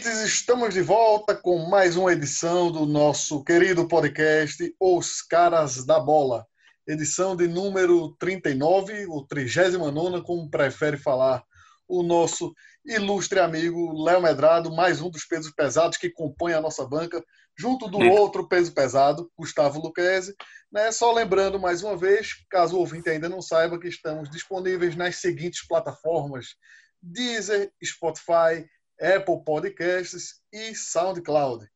[0.00, 6.00] Ouvintes, estamos de volta com mais uma edição do nosso querido podcast Os Caras da
[6.00, 6.46] Bola.
[6.86, 11.44] Edição de número 39, ou 39, como prefere falar
[11.86, 16.86] o nosso ilustre amigo Léo Medrado, mais um dos pesos pesados que compõe a nossa
[16.86, 17.22] banca,
[17.54, 20.34] junto do outro peso pesado, Gustavo Luquezzi.
[20.72, 20.90] Né?
[20.92, 25.16] Só lembrando mais uma vez, caso o ouvinte ainda não saiba, que estamos disponíveis nas
[25.16, 26.54] seguintes plataformas:
[27.02, 28.66] Deezer, Spotify,
[29.00, 31.66] Apple Podcasts e SoundCloud.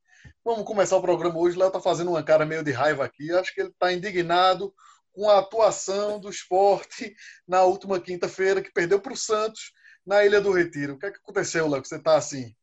[0.45, 1.59] Vamos começar o programa hoje.
[1.59, 3.33] Léo está fazendo uma cara meio de raiva aqui.
[3.33, 4.73] Acho que ele está indignado
[5.13, 7.15] com a atuação do esporte
[7.47, 9.73] na última quinta-feira, que perdeu para o Santos
[10.05, 10.95] na Ilha do Retiro.
[10.95, 11.85] O que, é que aconteceu, Léo?
[11.85, 12.55] Você está assim,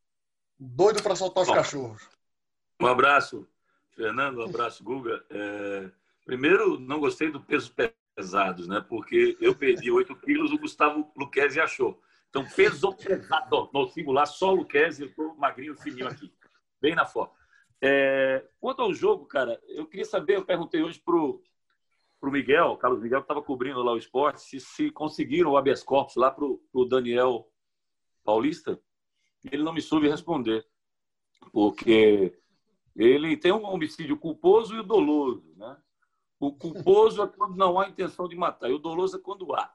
[0.59, 2.07] doido para soltar os Bom, cachorros.
[2.79, 3.47] Um abraço,
[3.95, 4.39] Fernando.
[4.39, 5.23] Um abraço, Guga.
[5.29, 5.89] É...
[6.25, 7.73] Primeiro, não gostei do peso
[8.15, 8.83] pesados, né?
[8.87, 12.01] Porque eu perdi 8 quilos, o Gustavo Luquezzi achou.
[12.31, 16.33] Então, peso pesado no singular, só o eu estou magrinho, fininho aqui,
[16.79, 17.35] bem na foto.
[17.81, 21.43] É, quanto ao jogo, cara, eu queria saber, eu perguntei hoje pro
[22.21, 25.81] pro Miguel, Carlos Miguel, que estava cobrindo lá o esporte, se, se conseguiram o habeas
[25.81, 27.51] corpus lá pro, pro Daniel
[28.23, 28.79] Paulista.
[29.51, 30.63] Ele não me soube responder,
[31.51, 32.39] porque
[32.95, 35.75] ele tem um homicídio culposo e o doloso, né?
[36.39, 39.73] O culposo é quando não há intenção de matar, e o doloso é quando há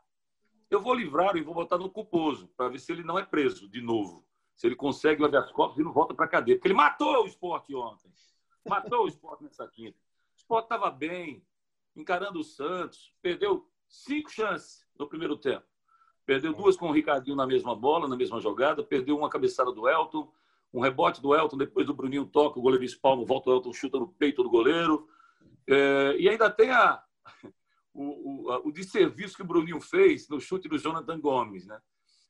[0.70, 3.68] eu vou livrar e vou botar no culposo, para ver se ele não é preso
[3.68, 4.26] de novo.
[4.56, 6.56] Se ele consegue o habeas corpus e não volta para a cadeia.
[6.56, 8.10] Porque ele matou o esporte ontem.
[8.66, 9.98] Matou o esporte nessa quinta.
[9.98, 11.44] O esporte estava bem,
[11.94, 13.12] encarando o Santos.
[13.20, 15.66] Perdeu cinco chances no primeiro tempo.
[16.24, 18.82] Perdeu duas com o Ricardinho na mesma bola, na mesma jogada.
[18.82, 20.32] Perdeu uma cabeçada do Elton,
[20.72, 23.98] um rebote do Elton, depois do Bruninho toca, o goleiro espalma, volta o Elton, chuta
[23.98, 25.08] no peito do goleiro.
[25.68, 27.04] É, e ainda tem a,
[27.96, 31.66] o, o, o desserviço que o Bruninho fez no chute do Jonathan Gomes.
[31.66, 31.80] Né?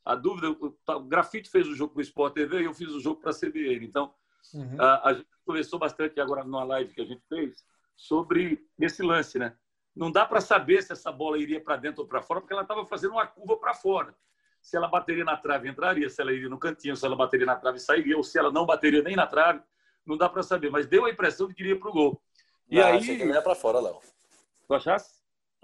[0.05, 2.91] A dúvida, o, o Grafite fez o jogo para o Sport TV e eu fiz
[2.91, 3.85] o jogo para a CBN.
[3.85, 4.15] Então,
[4.55, 4.81] uhum.
[4.81, 7.65] a, a, gente conversou bastante agora numa live que a gente fez
[7.97, 9.39] sobre esse lance.
[9.39, 9.57] Né?
[9.95, 12.63] Não dá para saber se essa bola iria para dentro ou para fora, porque ela
[12.63, 14.15] estava fazendo uma curva para fora.
[14.63, 16.09] Se ela bateria na trave, entraria.
[16.09, 18.17] Se ela iria no cantinho, se ela bateria na trave, sairia.
[18.17, 19.61] Ou se ela não bateria nem na trave,
[20.05, 20.71] não dá para saber.
[20.71, 22.23] Mas deu a impressão de que iria para o gol.
[22.69, 22.97] E não, aí.
[22.99, 24.01] Achei que não ia para fora, Léo.
[24.67, 25.16] Tu achasse?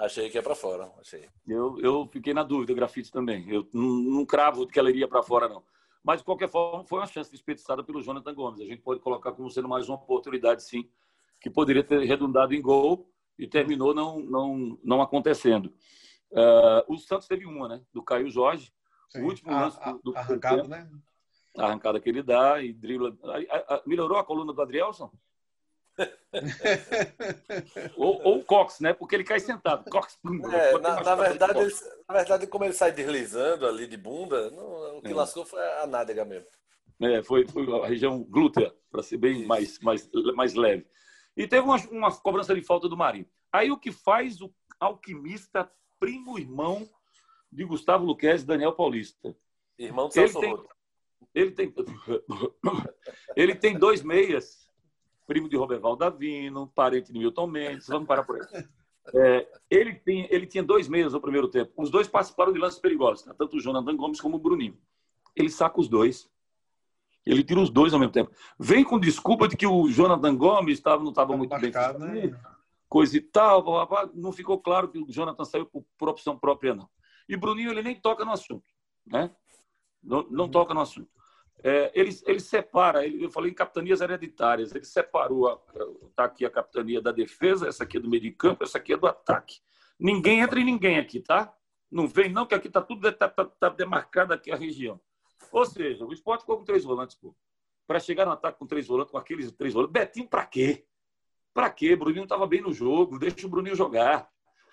[0.03, 0.93] Achei que ia para fora.
[0.99, 1.29] Achei.
[1.47, 3.49] Eu, eu fiquei na dúvida, grafite também.
[3.49, 5.63] Eu não, não cravo que ela iria para fora, não.
[6.03, 8.61] Mas, de qualquer forma, foi uma chance desperdiçada pelo Jonathan Gomes.
[8.61, 10.91] A gente pode colocar como sendo mais uma oportunidade, sim,
[11.41, 13.09] que poderia ter redundado em gol
[13.39, 15.73] e terminou não, não, não acontecendo.
[16.33, 17.81] Uh, o Santos teve uma, né?
[17.93, 18.73] Do Caio Jorge.
[19.09, 19.23] Sim.
[19.23, 20.91] O último lance a, do, do arrancada, né?
[21.57, 23.17] A arrancada que ele dá e dribla.
[23.23, 25.13] A, a, melhorou a coluna do Adrielson?
[27.97, 28.93] Ou, ou, o Cox, né?
[28.93, 29.91] Porque ele cai sentado.
[29.91, 30.19] Cox,
[30.53, 31.75] é, na, na, verdade, ele,
[32.09, 35.15] na verdade, como ele sai deslizando ali de bunda, não, o que é.
[35.15, 36.49] lascou foi a nádega mesmo.
[37.01, 40.87] É, foi, foi a região glútea, para ser bem mais, mais, mais leve.
[41.37, 43.27] E teve uma, uma cobrança de falta do Marinho.
[43.51, 46.89] Aí o que faz o alquimista, primo irmão
[47.51, 49.37] de Gustavo Luquez e Daniel Paulista?
[49.79, 50.39] Irmão Celso
[51.35, 51.75] ele tem, ele
[52.63, 52.95] tem,
[53.37, 54.62] ele tem dois meias
[55.27, 58.65] primo de Roberval Davino, parente de Milton Mendes, vamos parar por aí.
[59.15, 61.73] É, ele, tem, ele tinha dois meses no primeiro tempo.
[61.77, 63.35] Os dois participaram de lances perigosos, né?
[63.37, 64.79] tanto o Jonathan Gomes como o Bruninho.
[65.35, 66.31] Ele saca os dois.
[67.25, 68.31] Ele tira os dois ao mesmo tempo.
[68.59, 72.31] Vem com desculpa de que o Jonathan Gomes tava, não estava muito marcado, bem.
[72.31, 72.41] Né?
[72.89, 73.65] Coisa e tal.
[74.15, 76.89] Não ficou claro que o Jonathan saiu por, por opção própria, não.
[77.29, 78.65] E Bruninho, ele nem toca no assunto.
[79.07, 79.31] Né?
[80.03, 80.51] Não, não uhum.
[80.51, 81.09] toca no assunto
[81.63, 85.65] é, ele, ele separa, ele, eu falei em capitanias hereditárias, ele separou,
[86.09, 88.93] está aqui a capitania da defesa, essa aqui é do meio de campo, essa aqui
[88.93, 89.61] é do ataque.
[89.99, 91.55] Ninguém entra em ninguém aqui, tá?
[91.91, 95.01] Não vem não, que aqui está tudo tá, tá, tá demarcado aqui a região.
[95.53, 97.35] Ou seja, o esporte ficou com três volantes, pô.
[97.87, 99.93] Para chegar no ataque com três volantes, com aqueles três volantes.
[99.93, 100.87] Betinho, para quê?
[101.53, 101.95] Para quê?
[101.95, 104.29] Bruninho estava bem no jogo, deixa o Bruninho jogar.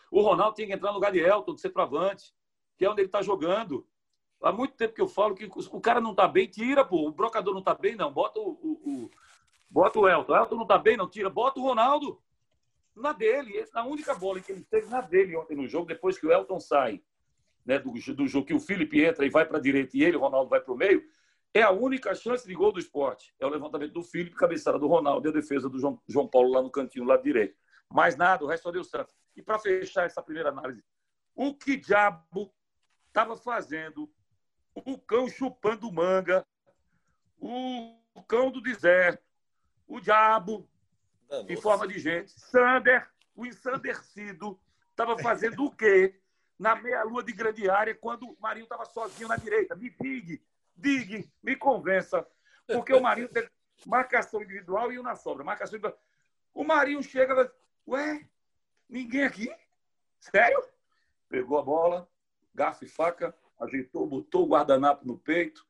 [0.10, 2.34] O Ronaldo tinha que entrar no lugar de Elton, de centroavante,
[2.78, 3.86] que é onde ele está jogando.
[4.42, 7.08] Há muito tempo que eu falo que o cara não está bem, tira, pô.
[7.08, 8.12] O brocador não está bem, não.
[8.12, 9.12] Bota o, o, o,
[9.70, 10.32] bota o Elton.
[10.32, 11.30] O Elton não está bem, não tira.
[11.30, 12.22] Bota o Ronaldo.
[12.96, 13.66] Na dele.
[13.74, 16.60] Na única bola que ele teve na dele ontem no jogo, depois que o Elton
[16.60, 17.02] sai
[17.66, 20.22] né, do, do jogo, que o Felipe entra e vai para direita e ele, o
[20.22, 21.04] Ronaldo, vai para o meio,
[21.54, 23.34] é a única chance de gol do esporte.
[23.40, 26.52] É o levantamento do Felipe, cabeçada do Ronaldo e a defesa do João, João Paulo
[26.52, 27.58] lá no cantinho, lado direito.
[27.92, 29.14] Mais nada, o resto só deu certo.
[29.36, 30.84] E para fechar essa primeira análise,
[31.36, 32.54] o que diabo
[33.08, 34.10] estava fazendo
[34.75, 36.45] o cão chupando manga,
[37.39, 39.24] o cão do deserto,
[39.88, 40.68] o diabo
[41.48, 46.19] em forma de gente, Sander, o ensandecido, estava fazendo o quê
[46.57, 49.75] na meia-lua de grande área quando o Marinho estava sozinho na direita?
[49.75, 50.42] Me diga,
[50.75, 52.27] diga, me convença.
[52.68, 53.48] Porque o Marinho tem
[53.86, 55.44] marcação individual e uma sobra.
[55.44, 56.00] Marcação individual.
[56.54, 57.51] O Marinho chega
[57.88, 58.27] e ué,
[58.89, 59.50] ninguém aqui?
[60.19, 60.62] Sério?
[61.30, 62.10] Pegou a bola,
[62.54, 65.66] garfo e faca, ajeitou, botou o guardanapo no peito,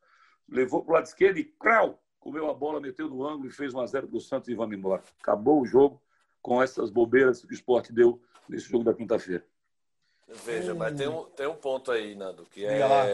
[0.48, 3.74] levou para o lado esquerdo e, crau, comeu a bola, meteu no ângulo e fez
[3.74, 5.04] 1 a 0 para o Santos e vamos embora.
[5.20, 6.02] Acabou o jogo
[6.42, 9.46] com essas bobeiras que o esporte deu nesse jogo da quinta-feira.
[10.28, 10.78] Veja, hum.
[10.78, 12.88] mas tem um, tem um ponto aí, Nando, que Diga é.
[12.88, 13.06] Lá.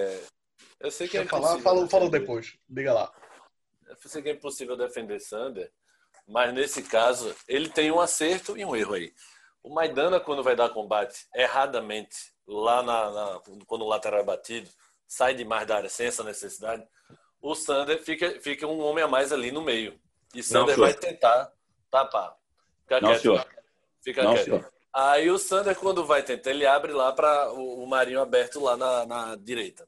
[0.80, 2.57] Eu sei que é falar, falou, falou depois.
[2.68, 3.13] Diga lá.
[3.88, 5.71] Eu sei que é impossível defender Sander,
[6.28, 9.13] mas nesse caso, ele tem um acerto e um erro aí.
[9.63, 14.69] O Maidana, quando vai dar combate erradamente, lá na, na, quando o lateral é batido,
[15.07, 16.86] sai demais da área sem essa necessidade,
[17.42, 20.00] o Sander fica, fica um homem a mais ali no meio.
[20.33, 21.51] E Sander vai tentar
[21.92, 22.36] tapar.
[22.81, 23.21] Fica Não, quieto.
[23.21, 23.47] Senhor.
[24.01, 24.45] Fica Não, quieto.
[24.45, 24.74] Senhor.
[24.94, 28.75] Aí o Sander, quando vai tentar, ele abre lá para o, o Marinho aberto lá
[28.77, 29.88] na, na direita.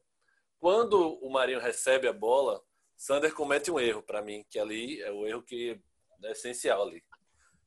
[0.60, 2.62] Quando o Marinho recebe a bola,
[2.96, 5.80] Sander comete um erro para mim, que ali é o erro que
[6.24, 7.04] é essencial ali.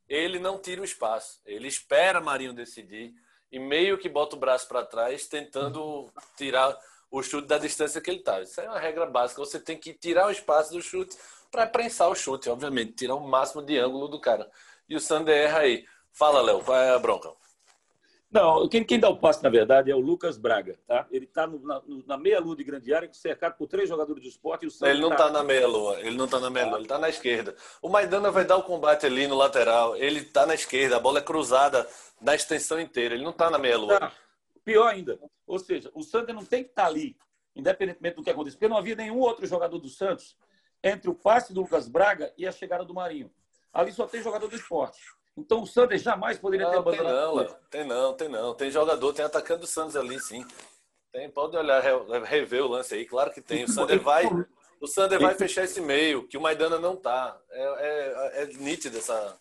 [0.09, 3.15] Ele não tira o espaço, ele espera Marinho decidir
[3.51, 6.77] e meio que bota o braço para trás, tentando tirar
[7.11, 8.41] o chute da distância que ele está.
[8.41, 9.41] Isso é uma regra básica.
[9.41, 11.17] Você tem que tirar o espaço do chute
[11.51, 14.49] para prensar o chute, obviamente, tirar o máximo de ângulo do cara.
[14.89, 15.85] E o Sander erra aí.
[16.13, 17.31] Fala, Léo, qual é a bronca?
[18.31, 20.79] Não, quem, quem, dá o passe, na verdade, é o Lucas Braga.
[20.87, 21.05] Tá?
[21.11, 24.67] Ele está na, na meia-lua de grande área, cercado por três jogadores do esporte.
[24.67, 26.97] E o ele não está tá na meia-lua, ele não está na meia-lua, ele está
[26.97, 27.57] na esquerda.
[27.83, 31.19] O Maidana vai dar o combate ali no lateral, ele está na esquerda, a bola
[31.19, 31.89] é cruzada
[32.21, 33.99] na extensão inteira, ele não está na meia-lua.
[33.99, 34.13] Tá.
[34.65, 37.17] Pior ainda, ou seja, o Santos não tem que estar tá ali,
[37.57, 40.37] independentemente do que aconteça, porque não havia nenhum outro jogador do Santos
[40.83, 43.31] entre o passe do Lucas Braga e a chegada do Marinho.
[43.73, 45.01] Ali só tem jogador do esporte.
[45.37, 47.57] Então o Santos jamais poderia não, ter abandonado.
[47.71, 48.55] Tem não, tem não, tem não.
[48.55, 50.45] Tem jogador, tem atacante do Santos ali, sim.
[51.13, 51.83] Tem, pode olhar,
[52.25, 53.65] rever o lance aí, claro que tem.
[53.65, 54.27] O Sander vai,
[54.81, 57.37] o Sander vai fechar esse meio, que o Maidana não tá.
[57.51, 59.37] É, é, é nítido essa,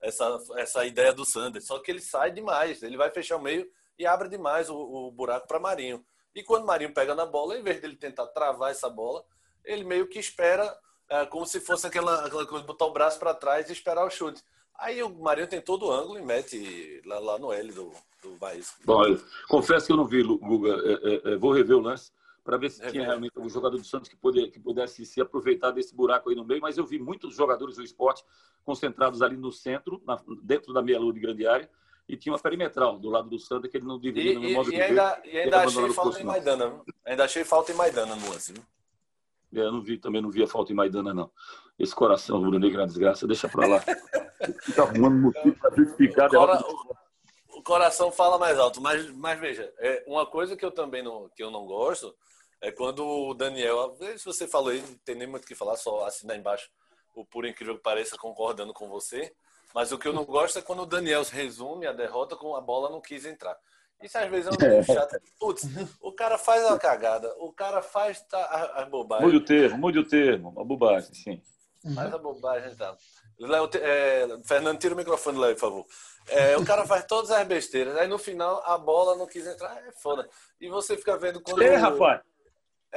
[0.00, 1.62] essa, essa ideia do Sander.
[1.62, 3.66] Só que ele sai demais, ele vai fechar o meio
[3.98, 6.04] e abre demais o, o buraco para Marinho.
[6.34, 9.24] E quando Marinho pega na bola, em vez dele tentar travar essa bola,
[9.64, 10.76] ele meio que espera,
[11.08, 14.10] é, como se fosse aquela, aquela coisa, botar o braço para trás e esperar o
[14.10, 14.42] chute.
[14.78, 18.36] Aí o Marinho tem todo o ângulo e mete lá, lá no L do, do
[18.36, 18.62] Bahia.
[18.84, 19.02] Bom,
[19.48, 20.74] confesso que eu não vi, Guga.
[20.84, 22.12] É, é, é, vou rever o lance
[22.46, 22.92] para ver se Rever.
[22.92, 26.36] tinha realmente algum jogador do Santos que, poder, que pudesse se aproveitar desse buraco aí
[26.36, 28.24] no meio, mas eu vi muitos jogadores do esporte
[28.64, 31.68] concentrados ali no centro, na, dentro da meia-lua de grande área,
[32.08, 34.76] e tinha uma perimetral do lado do Santos que ele não deveria e, no e,
[34.76, 36.80] e ainda, e ainda achei falta em Maidana.
[37.04, 38.62] Ainda achei falta em Maidana no lance, viu?
[39.54, 41.30] É, eu não vi, também não vi a falta em Maidana, não.
[41.76, 43.80] Esse coração rubro-negro na desgraça, deixa pra lá.
[44.62, 46.28] Fica arrumando motivo pra justificar.
[46.28, 46.64] O, cora...
[47.54, 51.28] o coração fala mais alto, mas, mas veja, é uma coisa que eu também não,
[51.34, 52.14] que eu não gosto
[52.60, 55.76] é quando o Daniel, se você falou aí, não tem nem muito o que falar,
[55.76, 56.68] só assinar embaixo
[57.14, 59.32] o por incrível que pareça, concordando com você.
[59.74, 62.60] Mas o que eu não gosto é quando o Daniel resume a derrota com a
[62.60, 63.56] bola não quis entrar.
[64.02, 65.16] Isso às vezes é um pouco chato.
[65.38, 65.64] Putz,
[66.00, 69.26] o cara faz a cagada, o cara faz tá, a, a bobagem.
[69.26, 71.42] Mude o termo, mude o termo, a bobagem, sim.
[71.94, 72.76] Faz a bobagem.
[73.38, 75.86] Léo, é, Fernando, tira o microfone, Léo, por favor.
[76.28, 79.76] É, o cara faz todas as besteiras, aí no final a bola não quis entrar,
[79.86, 80.28] é foda.
[80.60, 81.62] E você fica vendo quando.
[81.62, 82.20] É, rapaz!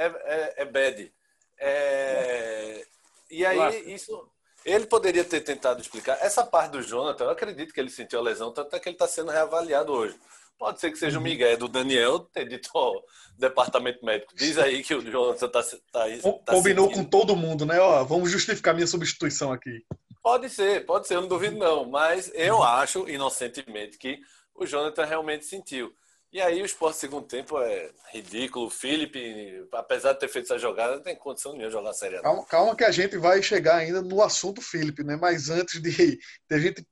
[0.00, 1.12] É, é, é bad.
[1.58, 2.86] É,
[3.30, 4.26] e aí, isso.
[4.64, 6.18] Ele poderia ter tentado explicar.
[6.20, 8.94] Essa parte do Jonathan, eu acredito que ele sentiu a lesão, tanto é que ele
[8.94, 10.18] está sendo reavaliado hoje.
[10.58, 11.24] Pode ser que seja o uhum.
[11.24, 13.02] Miguel do Daniel ter dito ao
[13.38, 14.34] departamento médico.
[14.34, 15.62] Diz aí que o Jonathan está.
[15.62, 16.04] Tá,
[16.44, 17.04] tá Combinou sentindo.
[17.04, 17.80] com todo mundo, né?
[17.80, 19.84] Ó, vamos justificar minha substituição aqui.
[20.22, 21.86] Pode ser, pode ser, eu não duvido não.
[21.86, 24.20] Mas eu acho, inocentemente, que
[24.54, 25.94] o Jonathan realmente sentiu.
[26.32, 28.66] E aí o esporte segundo tempo é ridículo.
[28.66, 31.94] O Felipe, apesar de ter feito essa jogada, não tem condição nenhuma de jogar a
[31.94, 32.22] Série.
[32.22, 35.16] Calma, calma, que a gente vai chegar ainda no assunto Felipe, né?
[35.16, 36.20] Mas antes de, de
[36.54, 36.86] a gente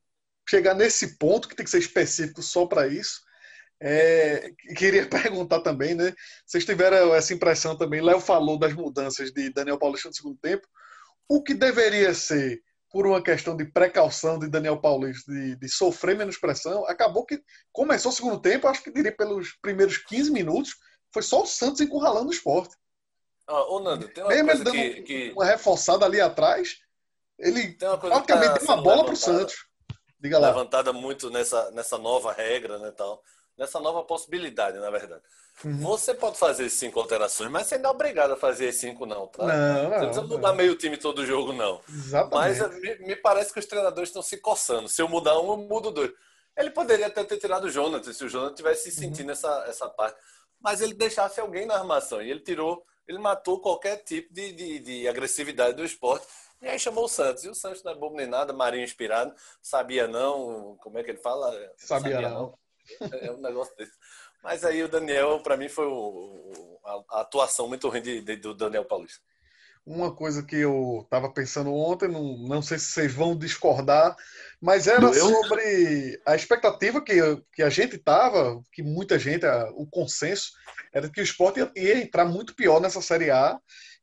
[0.48, 3.20] chegar nesse ponto, que tem que ser específico só para isso,
[3.80, 6.12] é, queria perguntar também, né?
[6.44, 8.00] Vocês tiveram essa impressão também?
[8.00, 10.66] Léo falou das mudanças de Daniel Paulista no segundo tempo.
[11.28, 16.16] O que deveria ser, por uma questão de precaução de Daniel Paulista, de, de sofrer
[16.16, 17.40] menos pressão, acabou que
[17.72, 20.74] começou o segundo tempo, acho que diria pelos primeiros 15 minutos,
[21.12, 22.74] foi só o Santos encurralando o esporte.
[23.46, 26.78] Ah, ô Nando, tem uma Mesmo coisa que, que, Uma reforçada ali atrás,
[27.38, 29.56] ele praticamente tá deu uma bola para o Santos.
[30.20, 30.48] Diga lá.
[30.48, 33.22] Levantada muito nessa, nessa nova regra, né, tal
[33.58, 35.22] nessa nova possibilidade, na verdade.
[35.64, 35.78] Uhum.
[35.80, 39.44] Você pode fazer cinco alterações, mas você não é obrigado a fazer cinco, não, tá?
[39.44, 40.54] Não, você não precisa mudar não.
[40.54, 41.80] meio time todo jogo, não.
[41.88, 42.34] Exatamente.
[42.34, 44.88] Mas eh, me, me, parece que os treinadores estão se coçando.
[44.88, 46.12] Se eu mudar um, eu mudo dois.
[46.56, 49.08] Ele poderia até ter tirado o Jonathan, se o Jonathan tivesse se uhum.
[49.08, 49.32] sentindo uhum.
[49.32, 50.16] essa, essa parte.
[50.60, 52.22] Mas ele deixasse alguém na armação.
[52.22, 56.26] E ele tirou Ele matou qualquer tipo de, de, de agressividade do esporte.
[56.62, 57.44] E aí chamou o Santos.
[57.44, 59.34] E o Santos não é bobo nem nada, Marinho inspirado.
[59.60, 61.50] Sabia não, como é que ele fala?
[61.76, 62.30] Sabia, sabia não.
[62.30, 62.58] não.
[63.22, 63.92] É um negócio desse.
[64.42, 66.80] Mas aí o Daniel, para mim, foi o,
[67.10, 69.22] a, atuação muito ruim de, de, do Daniel Paulista.
[69.84, 74.14] Uma coisa que eu estava pensando ontem, não, não sei se vocês vão discordar,
[74.60, 77.14] mas era sobre a expectativa que,
[77.54, 80.52] que a gente estava, que muita gente, o consenso,
[80.92, 83.58] era que o esporte ia, ia entrar muito pior nessa Série A,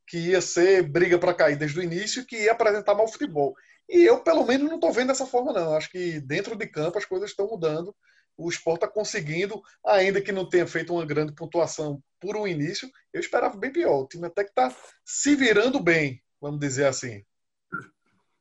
[0.07, 3.53] que ia ser briga para cair desde o início, que ia apresentar mal futebol.
[3.87, 5.75] E eu, pelo menos, não estou vendo dessa forma, não.
[5.75, 7.95] Acho que dentro de campo as coisas estão mudando
[8.37, 12.89] o esporte está conseguindo, ainda que não tenha feito uma grande pontuação por um início,
[13.13, 14.01] eu esperava bem pior.
[14.01, 14.73] O time até que está
[15.03, 17.23] se virando bem, vamos dizer assim.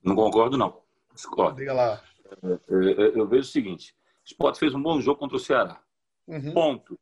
[0.03, 0.83] Não concordo, não.
[1.15, 1.59] Discordo.
[1.59, 2.03] Diga lá.
[2.43, 5.81] Eu, eu, eu, vejo o seguinte: o esporte fez um bom jogo contra o Ceará.
[6.27, 6.53] Uhum.
[6.53, 6.99] Ponto.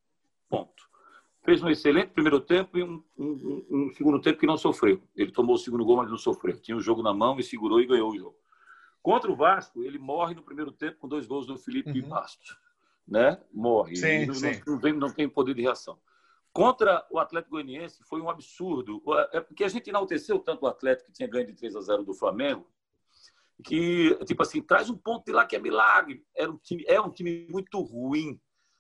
[0.49, 0.91] Ponto.
[1.45, 5.03] Fez um excelente primeiro tempo e um, um, um, segundo tempo que não sofreu.
[5.17, 6.61] Ele tomou o segundo gol, mas não sofreu.
[6.61, 8.37] Tinha o jogo na mão e segurou e ganhou o jogo.
[9.03, 12.09] Contra o Vasco, ele morre no primeiro tempo com dois gols do Felipe uhum.
[12.09, 12.57] Bastos
[13.07, 13.97] né, morre.
[13.97, 14.61] Sim, não, sim.
[14.67, 15.99] Não, tem, não tem poder de reação.
[16.53, 19.03] Contra o Atlético Goianiense foi um absurdo.
[19.33, 22.05] É porque a gente enalteceu tanto o Atlético que tinha ganho de 3 a 0
[22.05, 22.71] do Flamengo,
[23.65, 26.25] que, tipo assim, traz um ponto de lá que é milagre.
[26.35, 28.39] Era um time, é um time muito ruim.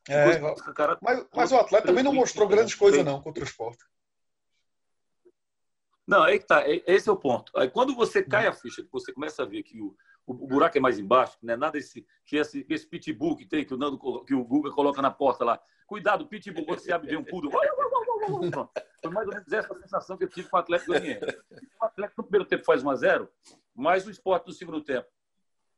[0.09, 0.39] É,
[0.75, 3.79] cara, mas, mas o Atlético também não mostrou grandes coisas, não, contra o Sport.
[6.07, 6.65] Não, aí que tá.
[6.69, 7.53] Esse é o ponto.
[7.57, 10.81] Aí quando você cai a ficha, você começa a ver que o, o buraco é
[10.81, 14.35] mais embaixo, não é nada esse, esse, esse pitbull que tem, que o, Nando, que
[14.35, 15.61] o Guga coloca na porta lá.
[15.87, 17.51] Cuidado, pitbull, quando você abre de um pulo.
[17.51, 21.39] Foi mais ou menos essa sensação que eu tive com o Atlético Goianiense.
[21.81, 23.29] O Atlético no primeiro tempo faz 1 a 0
[23.75, 25.09] mas o esporte no segundo tempo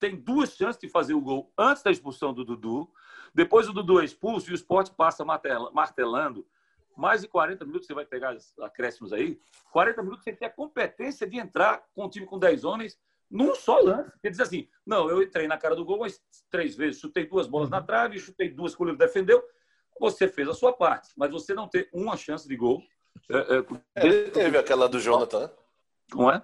[0.04, 2.92] tem duas chances de fazer o gol antes da expulsão do Dudu.
[3.34, 6.46] Depois o Dudu é expulso e o esporte passa martelando.
[6.94, 9.40] Mais de 40 minutos você vai pegar acréscimos aí.
[9.72, 12.98] 40 minutos você tem a competência de entrar com um time com 10 homens
[13.34, 14.12] num só lance.
[14.22, 17.48] Ele diz assim: não, eu entrei na cara do gol mas três vezes, chutei duas
[17.48, 19.42] bolas na trave, chutei duas que o defendeu.
[20.00, 22.80] Você fez a sua parte, mas você não tem uma chance de gol.
[23.28, 25.50] É, é, é, teve aquela do Jonathan.
[26.14, 26.42] Não é?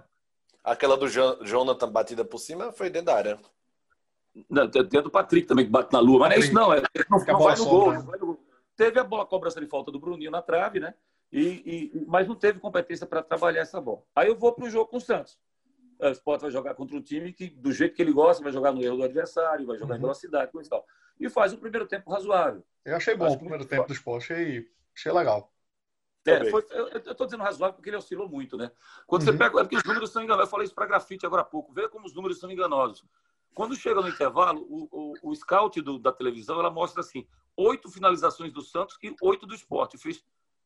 [0.64, 3.40] Aquela do Jonathan batida por cima foi dentro da área.
[4.48, 7.18] Não, tem do Patrick também que bate na lua, mas é isso não, é, não,
[7.18, 8.44] não, vai no gol, não vai no gol.
[8.76, 10.94] Teve a bola, a cobrança de falta do Bruninho na trave, né?
[11.32, 14.02] E, e, mas não teve competência para trabalhar essa bola.
[14.14, 15.38] Aí eu vou para o jogo com o Santos
[16.08, 18.72] o Sport vai jogar contra um time que, do jeito que ele gosta, vai jogar
[18.72, 19.98] no erro do adversário, vai jogar uhum.
[19.98, 20.86] em velocidade, coisa e tal.
[21.18, 22.64] E faz um primeiro tempo razoável.
[22.84, 25.52] Eu achei bom o primeiro tempo do Sport, achei, achei legal.
[26.26, 28.70] É, foi, eu estou dizendo razoável porque ele oscilou muito, né?
[29.06, 29.28] Quando uhum.
[29.28, 29.60] você pega.
[29.60, 30.46] É porque os números são enganosos.
[30.46, 31.72] Eu falei isso para grafite agora há pouco.
[31.72, 33.04] Vê como os números são enganosos.
[33.54, 37.26] Quando chega no intervalo, o, o, o scout do, da televisão ela mostra assim:
[37.56, 39.94] oito finalizações do Santos e oito do esporte.
[39.94, 40.22] Eu fiz.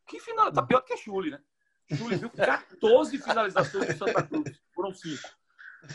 [0.06, 0.52] Que final?
[0.52, 1.40] Tá pior que a Chule, né?
[1.90, 4.60] Júlio viu 14 finalizações do Santa Cruz.
[4.74, 5.22] Foram cinco.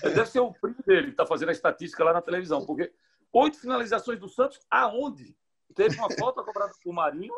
[0.01, 2.93] Deve ser o primo dele que está fazendo a estatística lá na televisão, porque
[3.34, 5.36] oito finalizações do Santos, aonde?
[5.75, 7.34] Teve uma falta cobrada por Marinho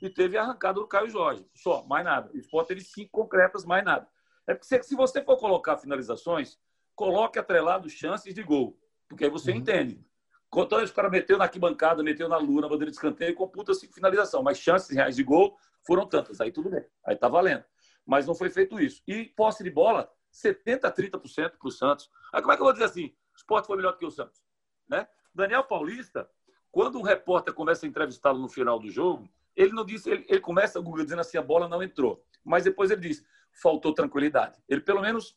[0.00, 1.46] e teve a arrancada do Caio Jorge.
[1.54, 2.30] Só, mais nada.
[2.32, 4.08] O Sport teve cinco concretas, mais nada.
[4.46, 6.58] É porque se você for colocar finalizações,
[6.94, 9.58] coloque atrelado chances de gol, porque aí você uhum.
[9.58, 10.04] entende.
[10.48, 13.94] Quanto os caras meteu na arquibancada, meteu na lua, na bandeira de escanteio, computa cinco
[13.94, 16.40] finalização, mas chances reais de gol foram tantas.
[16.40, 17.64] Aí tudo bem, aí tá valendo
[18.06, 19.02] mas não foi feito isso.
[19.06, 22.08] E posse de bola, 70% a 30% para o Santos.
[22.32, 23.06] Aí como é que eu vou dizer assim?
[23.34, 24.40] O esporte foi melhor do que o Santos.
[24.88, 25.06] Né?
[25.34, 26.30] Daniel Paulista,
[26.70, 30.40] quando um repórter começa a entrevistá-lo no final do jogo, ele não disse, ele, ele
[30.40, 32.24] começa dizendo assim, a bola não entrou.
[32.44, 33.24] Mas depois ele diz,
[33.60, 34.62] faltou tranquilidade.
[34.68, 35.36] Ele pelo menos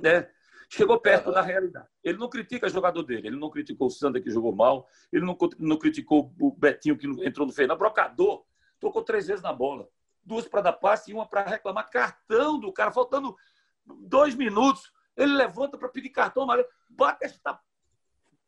[0.00, 0.30] né,
[0.70, 1.88] chegou perto da realidade.
[2.02, 5.24] Ele não critica o jogador dele, ele não criticou o Sander que jogou mal, ele
[5.24, 7.76] não, não criticou o Betinho que entrou no final.
[7.76, 8.44] Brocador
[8.78, 9.88] tocou três vezes na bola
[10.24, 13.36] duas para dar passe e uma para reclamar cartão do cara, faltando
[13.84, 14.92] dois minutos.
[15.16, 17.60] Ele levanta para pedir cartão amarelo, bate esta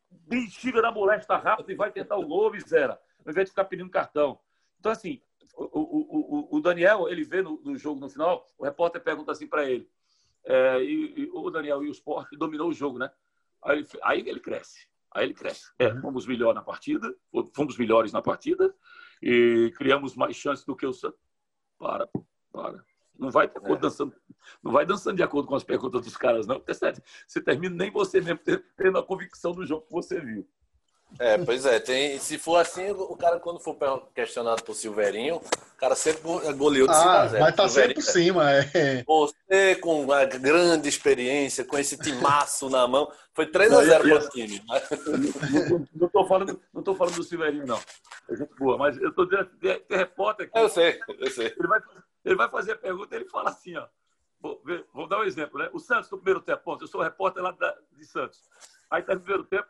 [0.09, 3.89] bexiga na molesta rápido e vai tentar o gol, miséria, ao invés de ficar pedindo
[3.89, 4.39] cartão.
[4.79, 5.21] Então, assim,
[5.55, 9.47] o, o, o, Daniel, ele vê no, no, jogo no final, o repórter pergunta assim
[9.47, 9.89] para ele,
[10.45, 13.09] é, e, e, o Daniel e o Sport dominou o jogo, né?
[13.61, 14.87] Aí ele, aí ele cresce.
[15.11, 15.71] Aí ele cresce.
[15.77, 17.15] É, fomos melhor na partida,
[17.53, 18.73] fomos melhores na partida
[19.21, 21.19] e criamos mais chances do que o Santos.
[21.83, 22.09] Para,
[22.49, 22.81] para.
[23.19, 23.75] Não vai, é.
[23.75, 24.15] dançando,
[24.63, 26.61] não vai dançando de acordo com as perguntas dos caras, não.
[26.61, 28.39] Porque você termina nem você mesmo
[28.77, 30.47] tendo a convicção do jogo que você viu.
[31.19, 31.79] É, pois é.
[31.79, 33.77] Tem, se for assim, o cara, quando for
[34.13, 36.21] questionado por Silveirinho, o cara sempre
[36.53, 39.03] goleou de ah, 0 Vai estar tá sempre por cima, é.
[39.05, 44.63] Você, com uma grande experiência, com esse timaço na mão, foi 3x0 para o time.
[45.95, 47.79] Não estou falando, não falando do Silveirinho, não.
[48.29, 50.57] É gente boa, mas eu estou dizendo, tem, tem repórter aqui.
[50.57, 51.47] Eu sei, eu sei.
[51.47, 51.79] Ele vai,
[52.25, 53.85] Ele vai fazer a pergunta ele fala assim, ó.
[54.39, 54.61] Vou,
[54.93, 55.69] vou, dar um exemplo, né?
[55.71, 58.41] O Santos, no primeiro tempo, eu sou repórter lá da, de Santos.
[58.91, 59.67] Aí tá no primeiro tempo,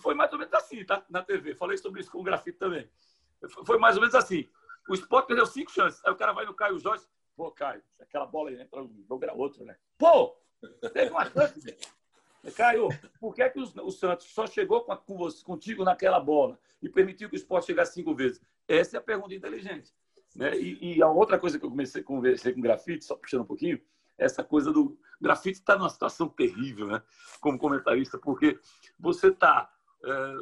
[0.00, 1.04] foi mais ou menos assim, tá?
[1.08, 1.54] Na TV.
[1.54, 2.88] Falei sobre isso com o grafite também.
[3.64, 4.48] Foi mais ou menos assim.
[4.88, 6.04] O Sport perdeu cinco chances.
[6.04, 7.04] Aí o cara vai no Caio Jorge.
[7.36, 9.76] Pô, Caio, aquela bola aí entra um jogo era outro, né?
[9.98, 10.36] Pô,
[10.92, 11.76] teve uma chance.
[12.56, 12.88] Caio,
[13.20, 16.88] por que, é que o, Santos só chegou com, com você, contigo naquela bola e
[16.88, 18.40] permitiu que o Sport chegasse cinco vezes?
[18.68, 19.92] Essa é a pergunta inteligente.
[20.34, 20.56] Né?
[20.56, 23.40] E, e, a outra coisa que eu comecei a conversar com o grafite, só puxando
[23.40, 23.80] um pouquinho,
[24.18, 27.02] essa coisa do grafite está numa situação terrível, né?
[27.40, 28.58] Como comentarista, porque
[28.98, 29.70] você está
[30.04, 30.36] é,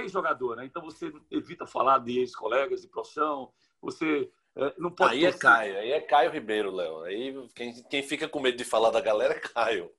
[0.00, 0.64] ex-jogador, né?
[0.64, 5.14] Então você evita falar de ex-colegas de profissão, você é, não pode.
[5.14, 7.02] Aí é Caio, aí é Caio Ribeiro, Léo.
[7.02, 9.90] Aí quem, quem fica com medo de falar da galera é Caio.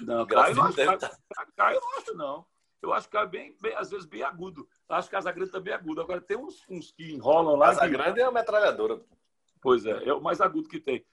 [0.00, 0.98] Não, Caio não, acho, Caio,
[1.56, 2.46] Caio não acho, não.
[2.80, 4.68] Eu acho que é bem, bem, às vezes, bem agudo.
[4.88, 6.00] Eu acho que Casagrande também é agudo.
[6.00, 7.68] Agora, tem uns, uns que enrolam lá.
[7.68, 8.20] Casagrande que...
[8.20, 9.00] é uma metralhadora.
[9.60, 11.04] Pois é, é o mais agudo que tem.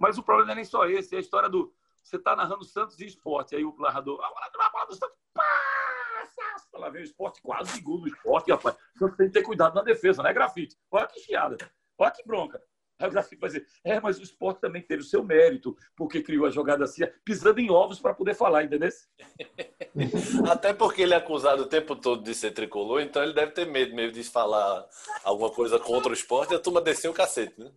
[0.00, 1.72] Mas o problema não é nem só esse, é a história do.
[2.02, 3.56] Você está narrando Santos e esporte.
[3.56, 4.20] Aí o narrador.
[4.22, 5.16] A bola do Santos.
[5.34, 6.78] Passa!
[6.78, 8.76] Lá vem o esporte, quase gol do esporte, rapaz.
[8.94, 10.76] O Santos tem que ter cuidado na defesa, não é grafite.
[10.90, 11.56] Olha que chiada.
[11.98, 12.62] Olha que bronca.
[12.98, 16.22] Aí o grafite vai dizer, é, mas o esporte também teve o seu mérito, porque
[16.22, 18.88] criou a jogada assim, pisando em ovos para poder falar, entendeu?
[20.50, 23.66] Até porque ele é acusado o tempo todo de ser tricolor, então ele deve ter
[23.66, 24.86] medo mesmo de falar
[25.24, 27.70] alguma coisa contra o esporte e a turma descer o cacete, né?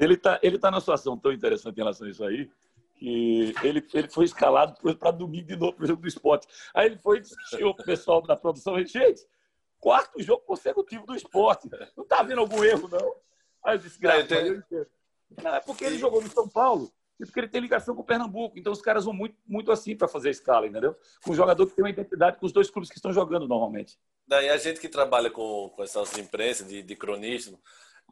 [0.00, 2.50] Ele está ele tá numa situação tão interessante em relação a isso aí,
[2.96, 6.48] que ele, ele foi escalado para domingo de novo para o jogo do esporte.
[6.74, 7.22] Aí ele foi
[7.58, 9.26] e o pessoal da produção, gente,
[9.78, 11.68] quarto jogo consecutivo do esporte.
[11.96, 13.14] Não está vendo algum erro, não?
[13.64, 14.86] Aí eu disse, graças é,
[15.42, 18.04] Não, é porque ele jogou no São Paulo e porque ele tem ligação com o
[18.04, 18.58] Pernambuco.
[18.58, 20.96] Então os caras vão muito, muito assim para fazer a escala, entendeu?
[21.22, 23.98] Com um jogador que tem uma identidade com os dois clubes que estão jogando normalmente.
[24.26, 27.60] Daí a gente que trabalha com, com essa de imprensa, de, de cronismo,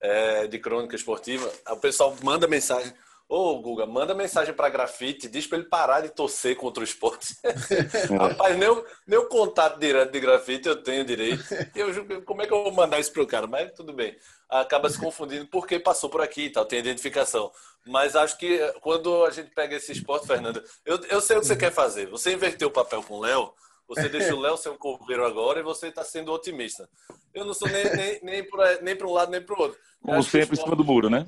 [0.01, 2.93] é, de crônica esportiva, o pessoal manda mensagem.
[3.29, 7.37] Ô, Guga, manda mensagem para grafite, diz para ele parar de torcer contra o esporte.
[8.19, 11.45] Rapaz, nem o, nem o contato direto de grafite eu tenho direito.
[11.75, 13.47] Eu, como é que eu vou mandar isso pro cara?
[13.47, 14.17] Mas tudo bem.
[14.49, 17.53] Acaba se confundindo porque passou por aqui e tal, tem identificação.
[17.87, 21.47] Mas acho que quando a gente pega esse esporte, Fernando, eu, eu sei o que
[21.47, 22.07] você quer fazer.
[22.07, 23.53] Você inverteu o papel com o Léo,
[23.89, 26.89] você deixa o Léo ser um coveiro agora e você está sendo otimista.
[27.33, 29.79] Eu não sou nem, nem, nem para nem um lado nem para o outro.
[30.03, 31.27] Como sempre, em cima do muro, né?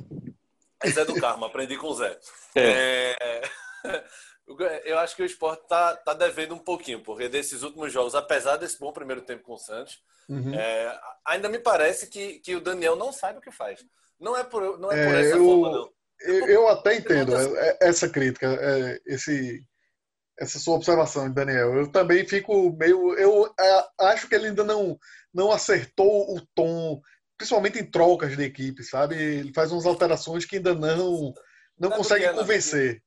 [0.86, 2.18] Zé do Carmo, aprendi com o Zé.
[2.54, 3.16] É.
[3.20, 3.42] É...
[4.84, 8.56] Eu acho que o esporte está tá devendo um pouquinho, porque desses últimos jogos, apesar
[8.56, 10.52] desse bom primeiro tempo com o Santos, uhum.
[10.52, 13.84] é, ainda me parece que, que o Daniel não sabe o que faz.
[14.18, 15.92] Não é por, não é por é, essa eu, forma, não.
[16.22, 18.58] Eu, eu até entendo é, essa crítica,
[19.06, 19.64] esse,
[20.40, 21.74] essa sua observação, Daniel.
[21.74, 23.14] Eu também fico meio.
[23.14, 23.52] Eu
[24.00, 24.98] acho que ele ainda não,
[25.32, 27.00] não acertou o tom
[27.36, 29.14] principalmente em trocas de equipe, sabe?
[29.14, 31.32] Ele faz umas alterações que ainda não
[31.78, 33.02] não consegue é, convencer.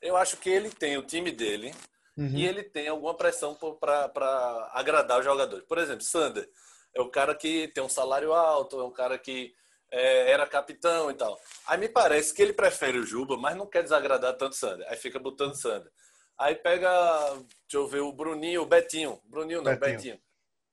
[0.00, 1.74] Eu acho que ele tem o time dele
[2.16, 2.36] uhum.
[2.36, 5.64] e ele tem alguma pressão para agradar os jogadores.
[5.66, 6.48] Por exemplo, Sander
[6.94, 9.52] é o cara que tem um salário alto, é um cara que
[9.90, 11.36] é, era capitão e tal.
[11.66, 14.86] Aí me parece que ele prefere o Juba, mas não quer desagradar tanto Sander.
[14.88, 15.90] Aí fica botando Sander.
[16.38, 16.88] Aí pega,
[17.34, 19.20] deixa eu ver, o Bruninho, o Betinho.
[19.24, 19.96] Bruninho não, Betinho.
[19.96, 20.20] Betinho.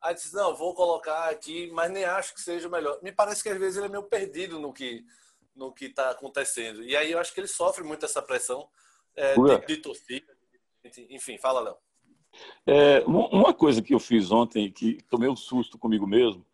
[0.01, 2.99] Aí disse, não, vou colocar aqui, mas nem acho que seja o melhor.
[3.01, 5.03] Me parece que às vezes ele é meio perdido no que
[5.55, 6.83] no que está acontecendo.
[6.83, 8.67] E aí eu acho que ele sofre muito essa pressão
[9.15, 10.35] é, de, de torcida.
[11.09, 11.77] Enfim, fala, Léo.
[12.67, 16.45] É, uma coisa que eu fiz ontem, que tomei um susto comigo mesmo,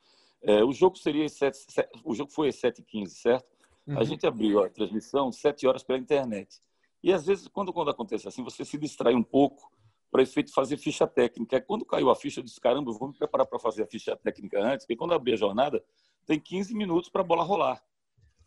[0.44, 3.48] é, o jogo seria 7, 7, o jogo foi às 7h15, certo?
[3.88, 3.98] Uhum.
[3.98, 6.62] A gente abriu a transmissão 7 horas pela internet.
[7.04, 9.72] E às vezes, quando, quando acontece assim, você se distrai um pouco
[10.12, 11.62] para efeito fazer ficha técnica.
[11.62, 14.16] Quando caiu a ficha, eu disse: caramba, eu vou me preparar para fazer a ficha
[14.18, 15.84] técnica antes, porque quando abrir a jornada,
[16.26, 17.82] tem 15 minutos para a bola rolar.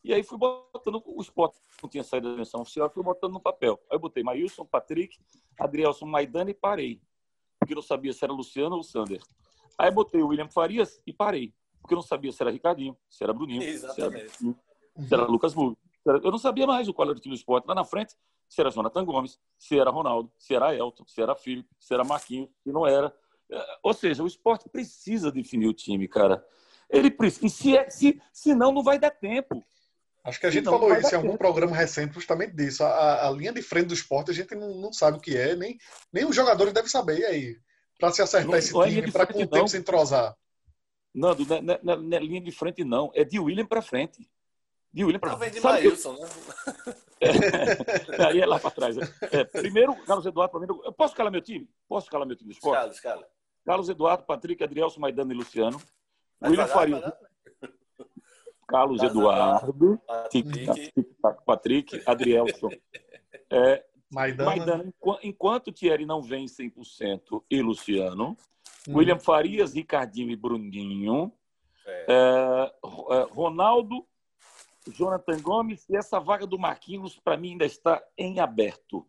[0.04, 3.40] E aí fui botando o esporte, não tinha saído da dimensão oficial, fui botando no
[3.40, 3.80] papel.
[3.90, 5.18] Aí eu botei Maílson, Patrick,
[5.58, 7.00] Adrielson, Maidana e parei.
[7.58, 9.22] Porque não sabia se era Luciano ou Sander.
[9.78, 11.54] Aí botei o William Farias e parei.
[11.80, 14.36] Porque eu não sabia se era Ricardinho, se era Bruninho, Exatamente.
[14.36, 15.76] Se, era, se era Lucas Muro.
[16.04, 17.66] Eu não sabia mais o qual era o time do esporte.
[17.66, 18.14] Lá na frente,
[18.54, 22.04] se era Jonathan Gomes, se era Ronaldo, se era Elton, se era Felipe, se era
[22.04, 23.12] Marquinhos, se não era.
[23.50, 26.44] É, ou seja, o esporte precisa definir o time, cara.
[26.88, 27.48] Ele precisa.
[27.48, 29.62] Se, é, se, senão, não vai dar tempo.
[30.22, 31.38] Acho que a gente falou isso em algum tempo.
[31.38, 32.84] programa recente, justamente disso.
[32.84, 35.54] A, a, linha de frente do esporte a gente não, não sabe o que é,
[35.54, 35.76] nem,
[36.12, 37.18] nem os jogadores devem saber.
[37.18, 37.56] E aí?
[37.98, 40.34] Para se acertar não, esse não é time, para com o tempo se entrosar.
[41.12, 43.10] Não, não, não, não, não é linha de frente, não.
[43.14, 44.26] É de William para frente
[44.94, 45.60] de William para frente.
[45.60, 46.28] Sabe Maílson, né?
[48.18, 48.96] É, aí é lá para trás.
[49.32, 50.80] É, primeiro, Carlos Eduardo, para mim.
[50.84, 51.66] Eu posso escalar meu time?
[51.88, 52.92] Posso escalar meu time do esporte?
[52.92, 53.28] Escala, escala.
[53.64, 55.80] Carlos Eduardo, Patrick, Adrielson, Maidano e Luciano.
[56.38, 57.16] Vai William Faria.
[58.68, 60.92] Carlos Eduardo, Patrick,
[61.46, 62.68] Patrick Adrielson.
[63.50, 64.50] É, Maidana.
[64.50, 64.94] Maidana.
[65.22, 68.36] Enquanto Thierry não vem 100% e Luciano,
[68.86, 68.96] hum.
[68.98, 71.32] William Farias, Ricardinho e Bruninho,
[71.86, 72.06] é.
[72.08, 72.72] É,
[73.30, 74.06] Ronaldo,
[74.90, 79.06] Jonathan Gomes e essa vaga do Marquinhos, para mim, ainda está em aberto.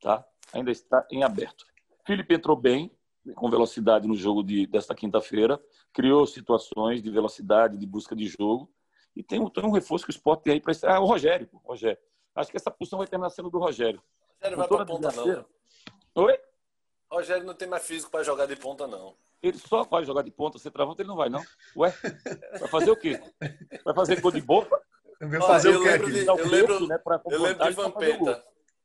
[0.00, 0.24] Tá?
[0.52, 1.66] Ainda está em aberto.
[2.06, 2.90] Felipe entrou bem,
[3.34, 5.60] com velocidade no jogo de, desta quinta-feira,
[5.92, 8.72] criou situações de velocidade, de busca de jogo,
[9.14, 11.48] e tem um, tem um reforço que o Sport tem aí para Ah, o Rogério,
[11.64, 11.98] Rogério.
[12.34, 14.00] Acho que essa posição vai terminar sendo do Rogério.
[14.36, 15.46] Rogério vai para ponta, não.
[16.14, 16.38] Oi?
[17.10, 19.16] Rogério não tem mais físico para jogar de ponta, não.
[19.42, 21.42] Ele só vai jogar de ponta, você travou, ele não vai, não.
[21.76, 21.92] Ué?
[22.58, 23.20] Vai fazer o quê?
[23.84, 24.80] Vai fazer gol de boca?
[25.46, 25.72] Fazer o?
[25.74, 27.00] Eu lembro de, eu lembro, né,
[27.30, 28.44] eu lembro de Vampeta.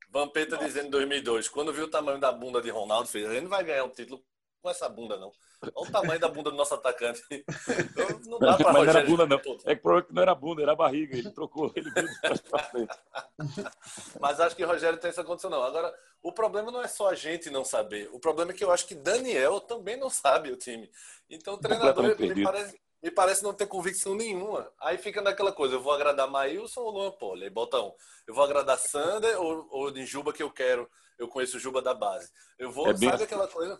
[0.10, 3.50] Vampeta dizendo em 2002, quando viu o tamanho da bunda de Ronaldo, fez, ele não
[3.50, 4.24] vai ganhar o título
[4.62, 5.32] com essa bunda, não.
[5.76, 7.22] Olha o tamanho da bunda do nosso atacante.
[8.28, 9.38] Não dá pra Mas não era bunda, não.
[9.66, 11.18] É que provavelmente não era bunda, era barriga.
[11.18, 12.10] Ele trocou, ele veio
[12.50, 12.98] pra frente.
[14.20, 15.64] Mas acho que o Rogério tem essa condição, não.
[15.64, 18.10] Agora, o problema não é só a gente não saber.
[18.12, 20.90] O problema é que eu acho que Daniel também não sabe o time.
[21.30, 24.72] Então o treinador me parece, me parece não ter convicção nenhuma.
[24.80, 27.44] Aí fica naquela coisa, eu vou agradar Maílson ou Luan Poli?
[27.44, 27.92] Aí bota um.
[28.26, 30.90] Eu vou agradar Sander ou, ou de Juba que eu quero.
[31.20, 32.32] Eu conheço o Juba da base.
[32.58, 33.24] Eu vou, é sabe assim.
[33.26, 33.78] aquela coisa?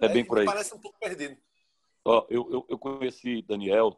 [0.00, 0.46] É, bem por aí.
[0.46, 1.36] Parece um pouco perdido.
[2.02, 3.94] Ó, eu, eu, eu conheci Daniel,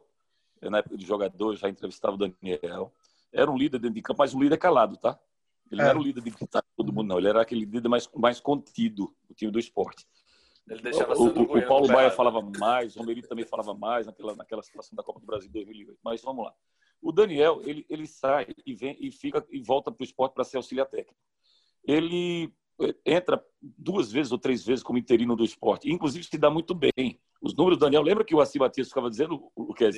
[0.61, 2.93] na época de jogador, já entrevistava o Daniel.
[3.31, 5.17] Era um líder dentro de campo, mas um líder calado, tá?
[5.71, 5.83] Ele é.
[5.85, 7.17] não era o líder de gritar todo mundo, não.
[7.17, 10.05] Ele era aquele líder mais, mais contido do time do esporte.
[10.67, 14.35] Ele deixava o, o, o Paulo Baia falava mais, o Romerito também falava mais naquela,
[14.35, 15.99] naquela situação da Copa do Brasil 2008.
[16.03, 16.53] Mas vamos lá.
[17.01, 20.43] O Daniel, ele, ele sai e vem e fica e volta para o esporte para
[20.43, 21.15] ser auxiliar técnico.
[21.83, 22.51] Ele
[23.05, 25.89] entra duas vezes ou três vezes como interino do esporte.
[25.89, 27.19] Inclusive, se dá muito bem.
[27.41, 29.89] Os números do Daniel, lembra que o Assi Batista ficava dizendo, o que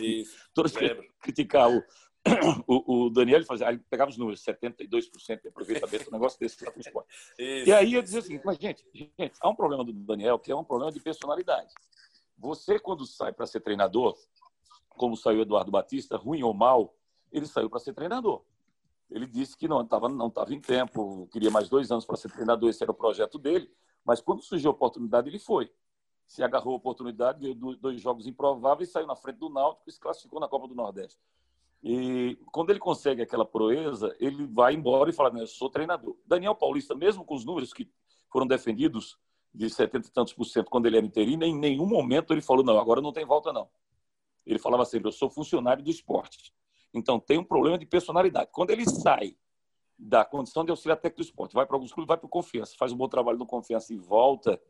[0.54, 0.74] todos
[1.22, 1.82] criticar o,
[2.68, 6.58] o, o, Daniel, ele, fazia, ele pegava os números, 72% de aproveitamento, um negócio desse.
[7.40, 10.56] E aí eu dizia assim, mas gente, gente, há um problema do Daniel que é
[10.56, 11.74] um problema de personalidade.
[12.38, 14.16] Você, quando sai para ser treinador,
[14.90, 16.96] como saiu Eduardo Batista, ruim ou mal,
[17.32, 18.44] ele saiu para ser treinador.
[19.10, 22.30] Ele disse que não estava não tava em tempo, queria mais dois anos para ser
[22.32, 23.72] treinador, esse era o projeto dele.
[24.04, 25.72] Mas quando surgiu a oportunidade, ele foi.
[26.26, 30.00] Se agarrou a oportunidade, ganhou dois jogos improváveis, saiu na frente do Náutico e se
[30.00, 31.20] classificou na Copa do Nordeste.
[31.84, 36.18] E quando ele consegue aquela proeza, ele vai embora e fala: Eu sou treinador.
[36.26, 37.90] Daniel Paulista, mesmo com os números que
[38.32, 39.18] foram defendidos
[39.54, 42.64] de 70 e tantos por cento quando ele era interino, em nenhum momento ele falou:
[42.64, 43.70] Não, agora não tem volta, não.
[44.46, 46.54] Ele falava sempre: Eu sou funcionário do esporte.
[46.94, 48.50] Então, tem um problema de personalidade.
[48.52, 49.36] Quando ele sai
[49.98, 52.76] da condição de auxiliar técnico do esporte, vai para alguns clubes, vai para o Confiança,
[52.78, 54.62] faz um bom trabalho no Confiança e volta,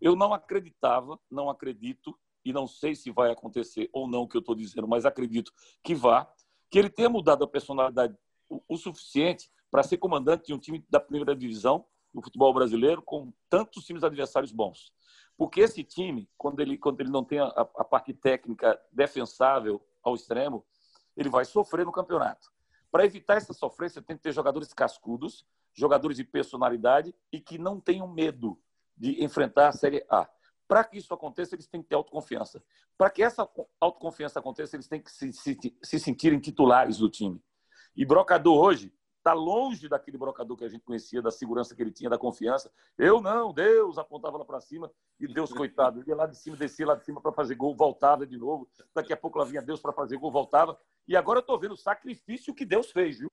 [0.00, 4.36] eu não acreditava, não acredito, e não sei se vai acontecer ou não o que
[4.36, 5.52] eu estou dizendo, mas acredito
[5.82, 6.32] que vá,
[6.70, 8.16] que ele tenha mudado a personalidade
[8.48, 13.32] o, suficiente para ser comandante de um time da primeira divisão do futebol brasileiro com
[13.48, 14.92] tantos times adversários bons.
[15.36, 20.14] Porque esse time, quando ele, quando ele não tem a, a parte técnica defensável ao
[20.14, 20.64] extremo,
[21.16, 22.50] ele vai sofrer no campeonato.
[22.90, 27.78] Para evitar essa sofrência, tem que ter jogadores cascudos, jogadores de personalidade e que não
[27.80, 28.58] tenham medo
[28.96, 30.28] de enfrentar a Série A.
[30.68, 32.62] Para que isso aconteça, eles têm que ter autoconfiança.
[32.98, 33.48] Para que essa
[33.80, 37.40] autoconfiança aconteça, eles têm que se, se, se sentirem titulares do time.
[37.96, 38.92] E Brocador hoje
[39.26, 42.72] está longe daquele brocador que a gente conhecia, da segurança que ele tinha, da confiança.
[42.96, 46.86] Eu não, Deus apontava lá para cima e Deus, coitado, ia lá de cima, descia
[46.86, 48.68] lá de cima para fazer gol, voltava de novo.
[48.94, 50.78] Daqui a pouco lá vinha Deus para fazer gol, voltava.
[51.08, 53.30] E agora eu estou vendo o sacrifício que Deus fez, viu?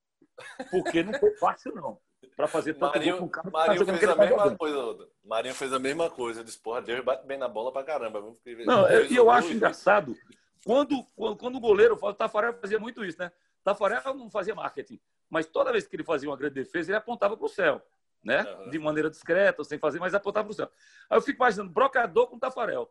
[0.72, 2.00] Porque não foi fácil, não.
[2.36, 3.50] Para fazer tanto Marinho, gol com o cara.
[3.50, 6.44] Marinho fez a mesma coisa, Marinho fez a mesma coisa.
[6.44, 8.20] Disse, porra, Deus bate bem na bola para caramba.
[8.66, 10.16] Não, e eu, eu acho engraçado.
[10.64, 13.30] Quando, quando, quando o goleiro, o Tafarel fazia muito isso, né?
[13.62, 14.98] Tafarel não fazia marketing
[15.34, 17.82] mas toda vez que ele fazia uma grande defesa, ele apontava para o céu,
[18.22, 18.42] né?
[18.42, 18.70] Uhum.
[18.70, 20.70] De maneira discreta, sem fazer, mas apontava para o céu.
[21.10, 22.88] Aí eu fico imaginando, brocador com Tafarel.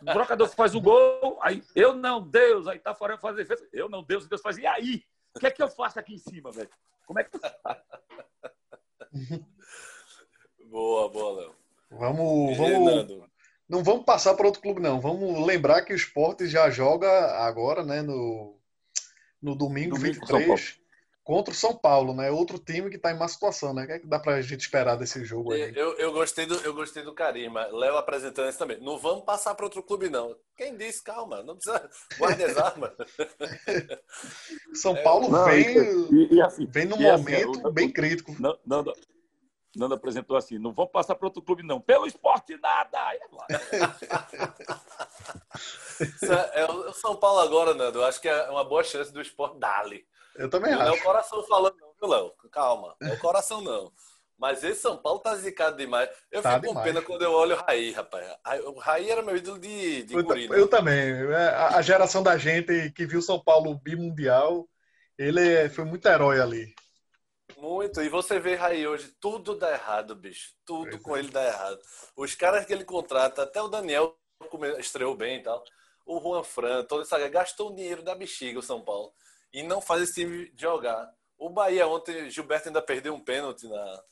[0.00, 3.88] O brocador faz o gol, aí eu não, Deus, aí Tafarel faz a defesa, eu
[3.88, 4.56] não, Deus, Deus faz.
[4.56, 5.04] E aí?
[5.36, 6.70] O que é que eu faço aqui em cima, velho?
[7.06, 7.30] Como é que
[10.70, 11.54] Boa, boa, Léo.
[11.90, 13.28] Vamos, vamos,
[13.68, 14.98] não vamos passar para outro clube, não.
[15.00, 18.58] Vamos lembrar que o esporte já joga agora, né, no,
[19.40, 20.80] no domingo, domingo 23
[21.26, 22.30] contra o São Paulo, né?
[22.30, 23.82] Outro time que está em má situação, né?
[23.82, 25.72] O que, é que dá para a gente esperar desse jogo aí?
[25.74, 27.66] Eu, eu, gostei, do, eu gostei do carisma.
[27.66, 28.78] Léo apresentando isso também.
[28.80, 30.36] Não vamos passar para outro clube, não.
[30.56, 31.02] Quem disse?
[31.02, 31.90] Calma, não precisa.
[32.16, 32.92] Guarde as armas.
[34.72, 35.76] São Paulo é, vem,
[36.12, 38.32] e, e assim, vem num momento assim, bem crítico.
[38.38, 38.94] Não, não, não.
[39.74, 41.80] Nando apresentou assim: não vamos passar para outro clube, não.
[41.80, 42.98] Pelo esporte, nada!
[45.98, 49.20] É, é, o São Paulo agora, Nando, eu acho que é uma boa chance do
[49.20, 50.06] esporte dali.
[50.38, 50.90] Eu também não acho.
[50.90, 52.32] Não é o coração falando, não, viu, Léo?
[52.50, 52.96] Calma.
[53.00, 53.92] Não é o coração, não.
[54.38, 56.10] Mas esse São Paulo tá zicado demais.
[56.30, 56.78] Eu tá fico demais.
[56.78, 58.36] com pena quando eu olho o Raí, rapaz.
[58.66, 60.58] O Raí era meu ídolo de, de eu, guri, né?
[60.58, 61.10] eu também.
[61.32, 64.68] É, a geração da gente que viu São Paulo bimundial,
[65.18, 66.74] ele foi muito herói ali.
[67.56, 68.02] Muito.
[68.02, 70.52] E você vê Raí hoje, tudo dá errado, bicho.
[70.66, 71.20] Tudo pois com é.
[71.20, 71.78] ele dá errado.
[72.14, 74.18] Os caras que ele contrata, até o Daniel
[74.78, 75.64] estreou bem e tal.
[76.04, 79.12] O Juan Fran, toda essa gastou o dinheiro da bexiga, o São Paulo.
[79.52, 81.12] E não faz esse time jogar.
[81.38, 84.02] O Bahia ontem, Gilberto ainda perdeu um pênalti na,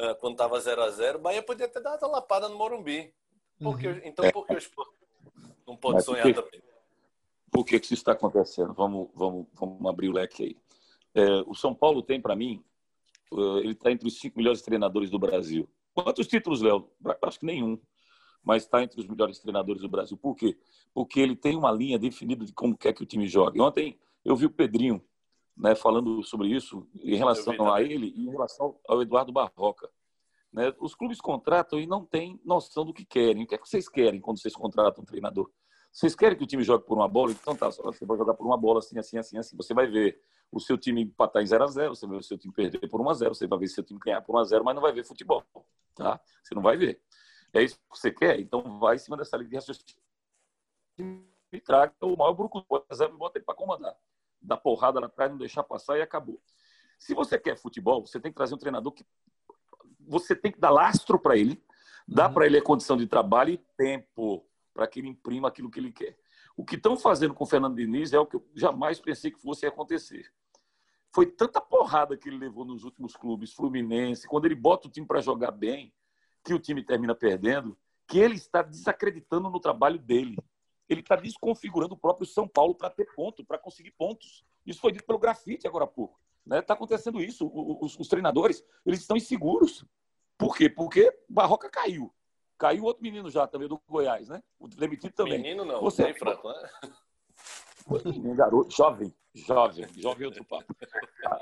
[0.00, 3.12] uh, quando estava 0 a 0 O Bahia podia ter dado uma lapada no Morumbi.
[3.60, 4.00] Porque, uhum.
[4.04, 4.92] Então, por que o esporte
[5.66, 6.62] não pode Mas sonhar também?
[7.50, 8.74] Por que, que isso está acontecendo?
[8.74, 10.56] Vamos, vamos, vamos abrir o leque aí.
[11.14, 12.64] É, o São Paulo tem, para mim,
[13.30, 15.68] uh, ele está entre os cinco melhores treinadores do Brasil.
[15.94, 16.90] Quantos títulos, Léo?
[17.22, 17.78] Acho que nenhum.
[18.42, 20.16] Mas está entre os melhores treinadores do Brasil.
[20.16, 20.58] Por quê?
[20.92, 23.60] Porque ele tem uma linha definida de como quer que o time jogue.
[23.60, 25.04] Ontem eu vi o Pedrinho
[25.56, 29.88] né, falando sobre isso em relação a ele e em relação ao Eduardo Barroca.
[30.52, 30.72] Né?
[30.80, 33.44] Os clubes contratam e não têm noção do que querem.
[33.44, 35.50] O que é que vocês querem quando vocês contratam um treinador?
[35.92, 37.30] Vocês querem que o time jogue por uma bola?
[37.30, 39.56] Então tá, você vai jogar por uma bola assim, assim, assim, assim.
[39.56, 42.24] Você vai ver o seu time empatar em 0 a 0 você vai ver o
[42.24, 44.34] seu time perder por 1 a 0 você vai ver o seu time ganhar por
[44.34, 45.44] 1 a 0 mas não vai ver futebol.
[45.94, 46.20] Tá?
[46.42, 47.00] Você não vai ver.
[47.52, 48.40] É isso que você quer?
[48.40, 49.96] Então vai em cima dessa linha de raciocínio
[51.52, 53.96] e traga o maior brucutu, e bota ele para comandar
[54.44, 56.40] dar porrada lá atrás, não deixar passar e acabou.
[56.98, 59.04] Se você quer futebol, você tem que trazer um treinador que
[60.06, 61.62] você tem que dar lastro para ele,
[62.06, 62.34] dar uhum.
[62.34, 65.92] para ele a condição de trabalho e tempo para que ele imprima aquilo que ele
[65.92, 66.16] quer.
[66.56, 69.40] O que estão fazendo com o Fernando Diniz é o que eu jamais pensei que
[69.40, 70.32] fosse acontecer.
[71.12, 75.06] Foi tanta porrada que ele levou nos últimos clubes, Fluminense, quando ele bota o time
[75.06, 75.94] para jogar bem,
[76.44, 80.36] que o time termina perdendo, que ele está desacreditando no trabalho dele
[80.88, 84.44] ele está desconfigurando o próprio São Paulo para ter ponto, para conseguir pontos.
[84.66, 86.20] Isso foi dito pelo grafite agora há pouco.
[86.44, 86.62] Está né?
[86.62, 87.50] Tá acontecendo isso.
[87.52, 89.84] Os, os, treinadores eles estão inseguros.
[90.36, 90.68] Por quê?
[90.68, 92.12] Porque Barroca caiu.
[92.58, 94.42] Caiu outro menino já também do Goiás, né?
[94.58, 95.38] O demitido também.
[95.38, 96.70] Menino não, você é franco, né?
[98.06, 100.74] Menino, garoto, jovem, jovem, jovem outro papo.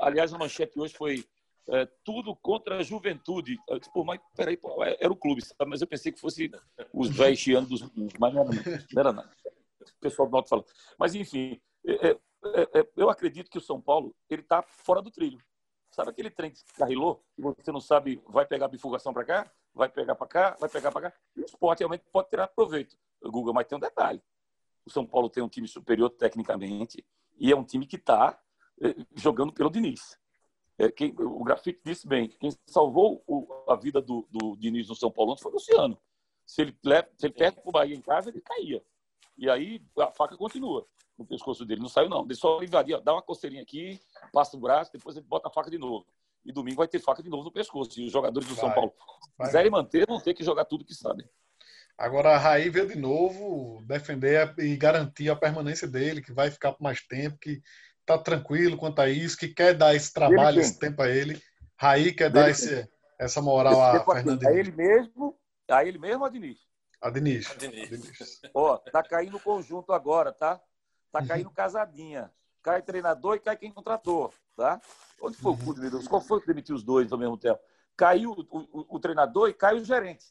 [0.00, 1.24] Aliás, a manchete hoje foi
[1.68, 3.57] é, tudo contra a juventude.
[3.68, 5.70] Eu disse, pô, mas peraí, pô, é, era o clube, sabe?
[5.70, 6.51] mas eu pensei que fosse
[6.92, 7.83] os velhos chiando dos
[8.18, 8.48] mas não
[8.96, 9.31] era, nada.
[9.81, 10.66] O pessoal do Norte falou.
[10.98, 12.18] Mas, enfim, é, é,
[12.81, 15.38] é, eu acredito que o São Paulo ele está fora do trilho.
[15.90, 19.88] Sabe aquele trem que carrilou e você não sabe, vai pegar bifurcação para cá, vai
[19.88, 21.16] pegar para cá, vai pegar para cá?
[21.37, 22.96] o esporte realmente pode tirar proveito.
[23.22, 24.20] Google, mas tem um detalhe.
[24.85, 27.05] O São Paulo tem um time superior tecnicamente
[27.38, 28.40] e é um time que está
[29.14, 30.18] jogando pelo Diniz.
[30.82, 34.96] É, quem, o Grafite disse bem, quem salvou o, a vida do, do Diniz no
[34.96, 35.96] São Paulo foi o Luciano.
[36.44, 36.76] Se ele,
[37.16, 38.82] se ele perde o Bahia em casa, ele caía.
[39.38, 40.84] E aí a faca continua
[41.16, 41.80] no pescoço dele.
[41.80, 42.24] Não saiu, não.
[42.24, 44.00] Ele só invadia, dá uma coceirinha aqui,
[44.32, 46.04] passa o braço, depois ele bota a faca de novo.
[46.44, 48.00] E domingo vai ter faca de novo no pescoço.
[48.00, 50.84] E os jogadores do vai, São Paulo, se quiserem manter, vão ter que jogar tudo
[50.84, 51.24] que sabem.
[51.96, 56.72] Agora a Raí veio de novo defender e garantir a permanência dele, que vai ficar
[56.72, 57.62] por mais tempo, que
[58.04, 61.40] tá tranquilo quanto a isso, que quer dar esse trabalho, esse tempo a ele.
[61.76, 62.88] Raí quer dar esse,
[63.18, 64.46] essa moral a Fernando.
[64.46, 65.36] A ele mesmo,
[65.68, 66.58] a ele mesmo, a Diniz.
[67.00, 67.50] A Diniz.
[67.50, 68.40] A Diniz.
[68.54, 70.60] Ó, tá caindo conjunto agora, tá?
[71.10, 71.26] Tá uhum.
[71.26, 72.30] caindo casadinha.
[72.62, 74.80] Cai treinador e cai quem contratou, tá?
[75.20, 75.74] Onde foi o uhum.
[75.74, 76.08] clube?
[76.08, 77.60] Qual foi que demitiu os dois ao mesmo tempo?
[77.96, 80.26] Caiu o, o, o treinador e cai o gerente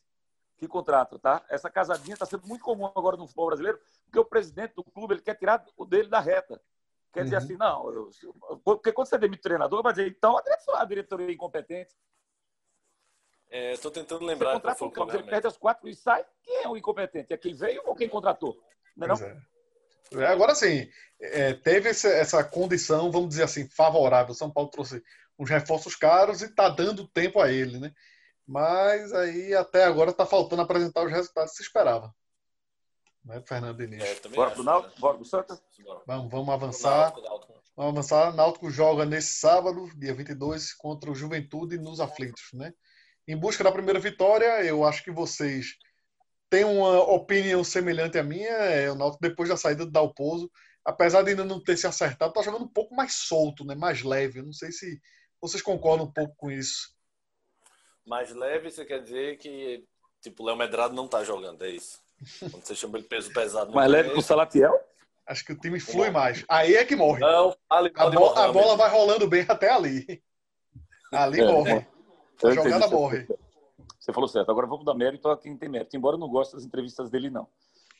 [0.62, 1.44] que contrata, tá?
[1.50, 5.16] Essa casadinha está sendo muito comum agora no futebol brasileiro, porque o presidente do clube
[5.16, 6.62] ele quer tirar o dele da reta.
[7.14, 7.44] Quer dizer uhum.
[7.44, 8.10] assim, não, eu,
[8.64, 10.38] porque quando você demite o treinador, vai dizer, então
[10.76, 11.94] a diretoria é incompetente.
[13.50, 14.54] Estou é, tentando lembrar.
[14.54, 17.34] Você contrata um ele perde as quatro e sai, quem é o incompetente?
[17.34, 18.58] É quem veio ou quem contratou?
[18.96, 19.28] Não é, não?
[19.28, 20.24] É.
[20.24, 20.28] é.
[20.28, 24.34] Agora sim, é, teve essa, essa, condição, vamos dizer assim, favorável.
[24.34, 25.04] São Paulo trouxe
[25.38, 27.94] uns reforços caros e está dando tempo a ele, né?
[28.48, 32.14] Mas aí até agora está faltando apresentar os resultados que se esperava
[33.24, 34.04] né, Fernando Diniz.
[34.04, 35.00] É, bora pro Náutico?
[35.00, 35.62] Bora pro Santa?
[36.06, 37.14] Vamos, vamos avançar.
[37.76, 38.34] Vamos avançar.
[38.36, 42.74] Náutico joga nesse sábado, dia 22, contra o Juventude nos Aflitos, né?
[43.28, 45.78] Em busca da primeira vitória, eu acho que vocês
[46.50, 48.50] têm uma opinião semelhante à minha.
[48.50, 50.52] É, o Náutico, depois da saída do Dalpozo,
[50.84, 53.76] apesar de ainda não ter se acertado, está jogando um pouco mais solto, né?
[53.76, 54.40] mais leve.
[54.40, 55.00] Eu não sei se
[55.40, 56.96] vocês concordam um pouco com isso.
[58.06, 59.86] Mais leve, você quer dizer que
[60.22, 62.00] tipo, o Léo Medrado não está jogando, é isso?
[62.40, 63.74] Quando você chama ele peso pesado.
[63.74, 64.74] Mais leve que o Salatiel?
[65.26, 66.44] Acho que o time flui mais.
[66.50, 67.20] Aí é que morre.
[67.20, 70.22] Não, ali, a, bo a bola vai rolando bem até ali.
[71.12, 71.88] Ali é, morre.
[72.44, 73.28] A jogada morre.
[74.00, 74.50] Você falou certo.
[74.50, 75.96] Agora vamos dar mérito a quem tem mérito.
[75.96, 77.48] Embora eu não goste das entrevistas dele, não.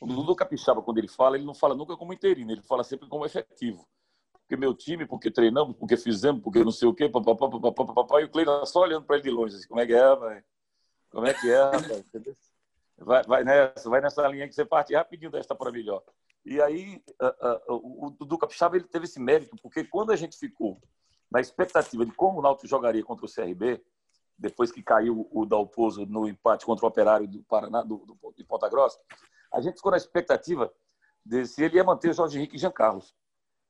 [0.00, 3.08] O Dudu Capixaba, quando ele fala, ele não fala nunca como interino, ele fala sempre
[3.08, 3.86] como efetivo.
[4.32, 8.20] Porque meu time, porque treinamos, porque fizemos, porque não sei o quê, papapá, papapá, papapá,
[8.20, 10.42] e o Cleiton só olhando para ele de longe, assim, como é que é, vai?
[11.08, 12.04] Como é que é, rapaz?
[13.04, 16.02] Vai, vai, nessa, vai nessa linha que você parte rapidinho desta para melhor.
[16.44, 20.36] E aí, uh, uh, o Dudu Capixaba ele teve esse mérito, porque quando a gente
[20.36, 20.80] ficou
[21.30, 23.82] na expectativa de como o Náutico jogaria contra o CRB,
[24.36, 28.44] depois que caiu o Dalpozo no empate contra o Operário do Paraná, do, do, de
[28.44, 28.98] Ponta Grossa,
[29.52, 30.72] a gente ficou na expectativa
[31.24, 33.14] de se ele ia manter o Jorge Henrique e Jean Carlos.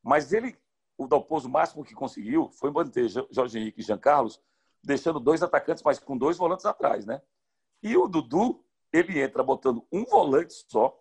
[0.02, 0.56] Mas ele,
[0.96, 4.40] o Dalpozo, o máximo que conseguiu foi manter Jorge Henrique e Jean Carlos,
[4.82, 7.20] deixando dois atacantes, mas com dois volantes atrás, né?
[7.82, 10.96] E o Dudu, ele entra botando um volante só,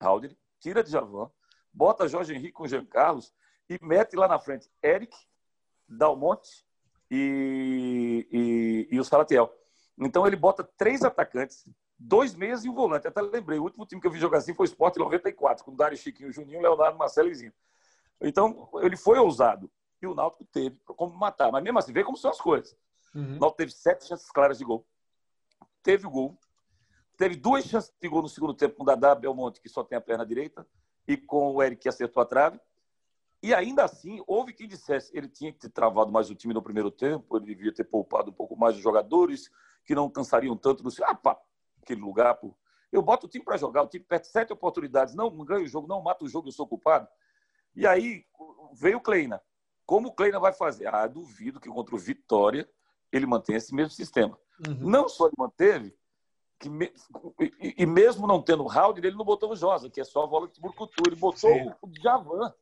[0.00, 1.30] Halder, tira de Javan,
[1.72, 3.32] bota Jorge Henrique com Jean Carlos
[3.68, 5.14] e mete lá na frente Eric,
[5.88, 6.64] Dalmonte
[7.10, 9.52] e, e, e o Salatiel.
[9.98, 11.66] Então ele bota três atacantes,
[11.98, 13.08] dois meias e um volante.
[13.08, 15.70] Até lembrei, o último time que eu vi jogar assim foi o Sport 94, com
[15.70, 17.52] o Dário Chiquinho, Juninho, Leonardo, Marcelo e
[18.20, 19.70] Então, ele foi ousado.
[20.02, 21.50] E o Náutico teve como matar.
[21.50, 22.76] Mas mesmo assim, vê como são as coisas.
[23.14, 23.36] Uhum.
[23.36, 24.86] O Náutico teve sete chances claras de gol.
[25.82, 26.38] Teve o gol.
[27.16, 29.96] Teve duas chances de gol no segundo tempo com o Dadá Belmonte, que só tem
[29.96, 30.66] a perna direita,
[31.08, 32.60] e com o Eric, que acertou a trave.
[33.42, 36.62] E ainda assim, houve quem dissesse ele tinha que ter travado mais o time no
[36.62, 39.50] primeiro tempo, ele devia ter poupado um pouco mais os jogadores,
[39.84, 41.38] que não cansariam tanto no ah, pá,
[41.82, 42.34] aquele lugar.
[42.34, 42.54] Pô.
[42.90, 45.86] Eu boto o time para jogar, o time perde sete oportunidades, não ganha o jogo,
[45.86, 47.08] não mata o jogo, eu sou culpado.
[47.74, 48.24] E aí
[48.74, 49.40] veio o Kleina.
[49.84, 50.92] Como o Kleina vai fazer?
[50.92, 52.68] Ah, duvido que contra o Vitória
[53.12, 54.36] ele mantenha esse mesmo sistema.
[54.66, 54.90] Uhum.
[54.90, 55.94] Não só ele manteve,
[56.58, 56.92] que me...
[57.60, 60.26] e, mesmo não tendo o Howard, ele não botou o Josa, que é só a
[60.26, 61.70] bola de Burcutu, ele botou Sim.
[61.82, 62.52] o Javan.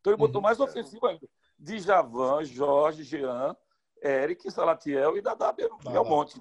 [0.00, 0.44] Então ele botou uhum.
[0.44, 1.28] mais ofensivo ainda.
[1.58, 3.56] Javan, Jorge, Jean,
[4.02, 6.40] Eric, Salatiel e Dadá Belmonte.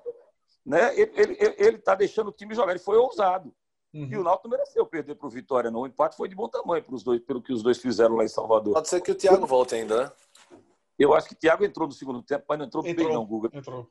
[0.66, 0.94] Né?
[0.98, 2.72] Ele está deixando o time jogar.
[2.72, 3.54] Ele foi ousado.
[3.94, 4.10] Uhum.
[4.12, 5.72] E o Náutico mereceu perder para o Vitória.
[5.72, 5.82] Não.
[5.82, 8.24] O empate foi de bom tamanho para os dois, pelo que os dois fizeram lá
[8.24, 8.74] em Salvador.
[8.74, 10.12] Pode ser que o Thiago eu, volte ainda, né?
[11.00, 13.26] Eu acho que o Thiago entrou no segundo tempo, mas não entrou, entrou bem, não,
[13.26, 13.50] Guga.
[13.54, 13.90] Entrou.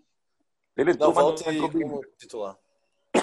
[0.77, 1.83] Ele entrou, não, mas não entrou bem.
[1.83, 2.59] Como titular.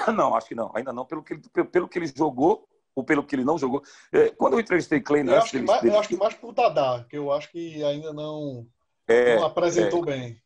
[0.14, 0.72] Não, acho que não.
[0.74, 1.06] Ainda não.
[1.06, 3.82] Pelo que ele, pelo que ele jogou, ou pelo que ele não jogou.
[4.12, 7.06] É, quando eu entrevistei Klein eu, acho que mais, eu acho que mais pro Dadá,
[7.10, 8.68] que eu acho que ainda não,
[9.08, 10.06] é, não apresentou é.
[10.06, 10.42] bem.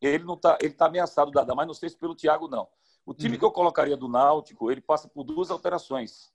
[0.00, 2.68] Ele não tá, ele tá ameaçado, Dadá, mas não sei se pelo Thiago, não.
[3.04, 3.38] O time hum.
[3.38, 6.30] que eu colocaria do Náutico, ele passa por duas alterações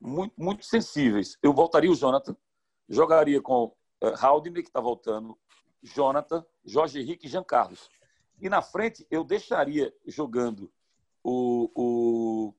[0.00, 1.38] muito, muito sensíveis.
[1.42, 2.34] Eu voltaria o Jonathan,
[2.88, 3.74] jogaria com uh,
[4.18, 5.38] Haldane, que está voltando,
[5.82, 7.88] Jonathan, Jorge Henrique e Jean Carlos.
[8.40, 10.72] E na frente, eu deixaria jogando
[11.24, 12.54] o, o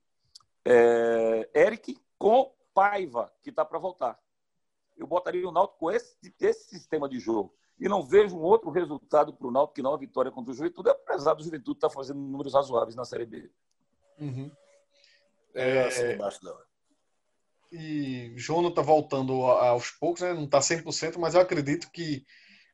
[0.66, 4.20] é, Eric com Paiva, que está para voltar.
[4.98, 7.56] Eu botaria o Náutico com esse, esse sistema de jogo.
[7.80, 10.56] E não vejo um outro resultado para o Náutico que não a vitória contra o
[10.56, 13.52] Juventude, apesar do Juventude estar tá fazendo números razoáveis na Série B.
[14.20, 14.50] Uhum.
[15.54, 16.18] É, é,
[17.72, 20.34] e Jonathan está voltando aos poucos, né?
[20.34, 22.26] não está 100%, mas eu acredito que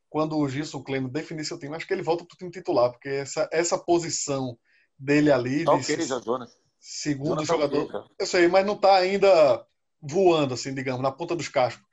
[0.10, 2.92] quando o Gilson Clemo definir seu time, acho que ele volta para o time titular,
[2.92, 4.58] porque essa, essa posição
[5.02, 5.66] dele ali.
[5.66, 8.10] Tá ok, já, Jonas segundo jogador.
[8.18, 9.64] eu sei, mas não está ainda
[10.02, 11.86] voando, assim, digamos, na ponta dos cascos.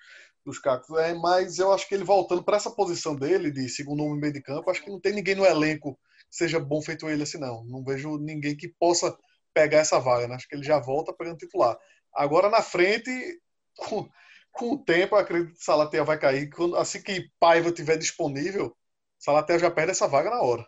[0.44, 0.96] Dos cacos.
[0.98, 4.32] É, mas eu acho que ele voltando para essa posição dele, de segundo homem meio
[4.32, 5.98] de campo, acho que não tem ninguém no elenco
[6.30, 7.62] que seja bom feito ele assim, não.
[7.64, 9.14] Não vejo ninguém que possa
[9.52, 10.26] pegar essa vaga.
[10.26, 10.34] Né?
[10.34, 11.76] Acho que ele já volta pegando titular.
[12.14, 13.10] Agora na frente,
[13.76, 14.08] com,
[14.52, 16.48] com o tempo, eu acredito que Salatea vai cair.
[16.48, 18.74] Quando, assim que Paiva estiver disponível,
[19.18, 20.66] Salatea já perde essa vaga na hora.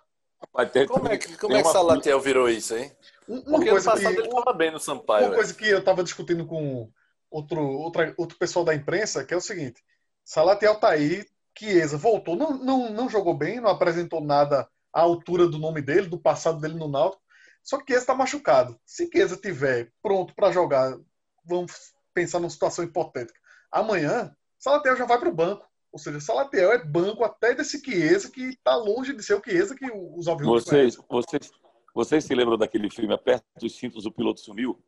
[0.88, 2.90] Como é que, como é que Salatel virou isso, hein?
[3.28, 5.26] Uma Porque coisa que, ele estava bem no Sampaio.
[5.26, 6.90] Uma coisa que eu estava discutindo com
[7.30, 9.82] outro, outra, outro pessoal da imprensa, que é o seguinte:
[10.24, 11.24] Salatiel tá aí,
[11.56, 16.08] Chiesa voltou, não, não, não jogou bem, não apresentou nada à altura do nome dele,
[16.08, 17.22] do passado dele no Náutico.
[17.62, 18.78] Só que Chiesa está machucado.
[18.84, 20.98] Se Chiesa tiver pronto para jogar,
[21.44, 23.38] vamos pensar numa situação hipotética.
[23.70, 25.69] Amanhã, Salatiel já vai para o banco.
[25.92, 29.74] Ou seja, Salatiel é banco até desse Chiesa que está longe de ser o Chiesa
[29.74, 31.50] que os alvinhos vocês, vocês,
[31.94, 34.80] vocês se lembram daquele filme Aperta os cintos, o piloto sumiu?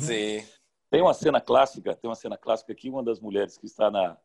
[0.00, 0.46] Sim.
[0.90, 4.16] Tem uma cena clássica, tem uma cena clássica que uma das mulheres que está na,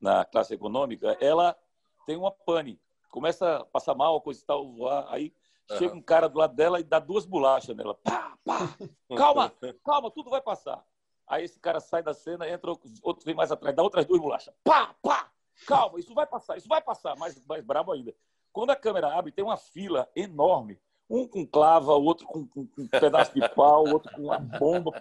[0.00, 1.56] na classe econômica, ela
[2.06, 5.32] tem uma pane, começa a passar mal, coisa e tal, voar, aí
[5.70, 5.78] uhum.
[5.78, 7.94] chega um cara do lado dela e dá duas bolachas nela.
[7.94, 8.76] Pá, pá,
[9.16, 9.52] calma,
[9.84, 10.84] calma, tudo vai passar.
[11.26, 12.70] Aí esse cara sai da cena, entra,
[13.02, 14.52] outro vem mais atrás, dá outras duas bolachas.
[14.64, 15.30] Pá, pá,
[15.66, 18.14] calma, isso vai passar, isso vai passar, mais, mais brabo ainda.
[18.52, 20.80] Quando a câmera abre, tem uma fila enorme
[21.10, 24.92] um com clava, outro com, com, com, um pedaço de pau, outro com uma bomba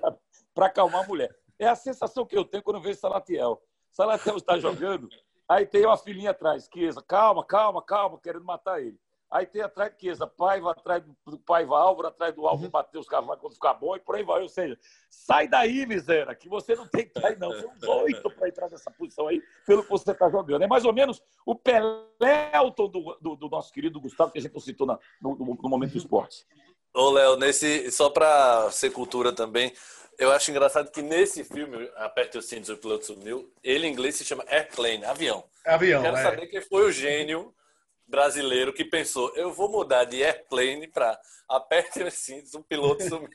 [0.56, 1.34] para acalmar a mulher.
[1.60, 3.62] É a sensação que eu tenho quando eu vejo Salatiel.
[3.92, 5.08] Salatiel está jogando,
[5.48, 9.00] aí tem uma filhinha atrás, que calma, calma, calma, querendo matar ele.
[9.32, 12.72] Aí tem atrás de Chiesa, Paiva, atrás do Paiva Álvaro, atrás do Álvaro Uhum.
[12.74, 14.42] Matheus Carvalho quando ficar bom e por aí vai.
[14.42, 14.78] Ou seja,
[15.10, 17.52] sai daí, miséria, que você não tem que estar aí, não.
[17.52, 20.64] Tem uns oito para entrar nessa posição aí, pelo que você está jogando.
[20.64, 21.54] É mais ou menos o
[22.20, 25.60] Pelelton do, do, do nosso querido Gustavo, que a gente não citou na- no, no-
[25.62, 26.46] no momento do esporte.
[26.94, 29.72] Ô, Léo, nesse, só pra ser cultura também,
[30.18, 34.16] eu acho engraçado que nesse filme, Aperte os Cintos, o piloto sumiu, ele em inglês
[34.16, 35.44] se chama Airplane, avião.
[35.66, 36.24] É avião, Quero é.
[36.24, 37.54] saber quem foi o gênio
[38.10, 43.30] brasileiro que pensou, eu vou mudar de Airplane pra Aperte os Cintos, o piloto sumiu.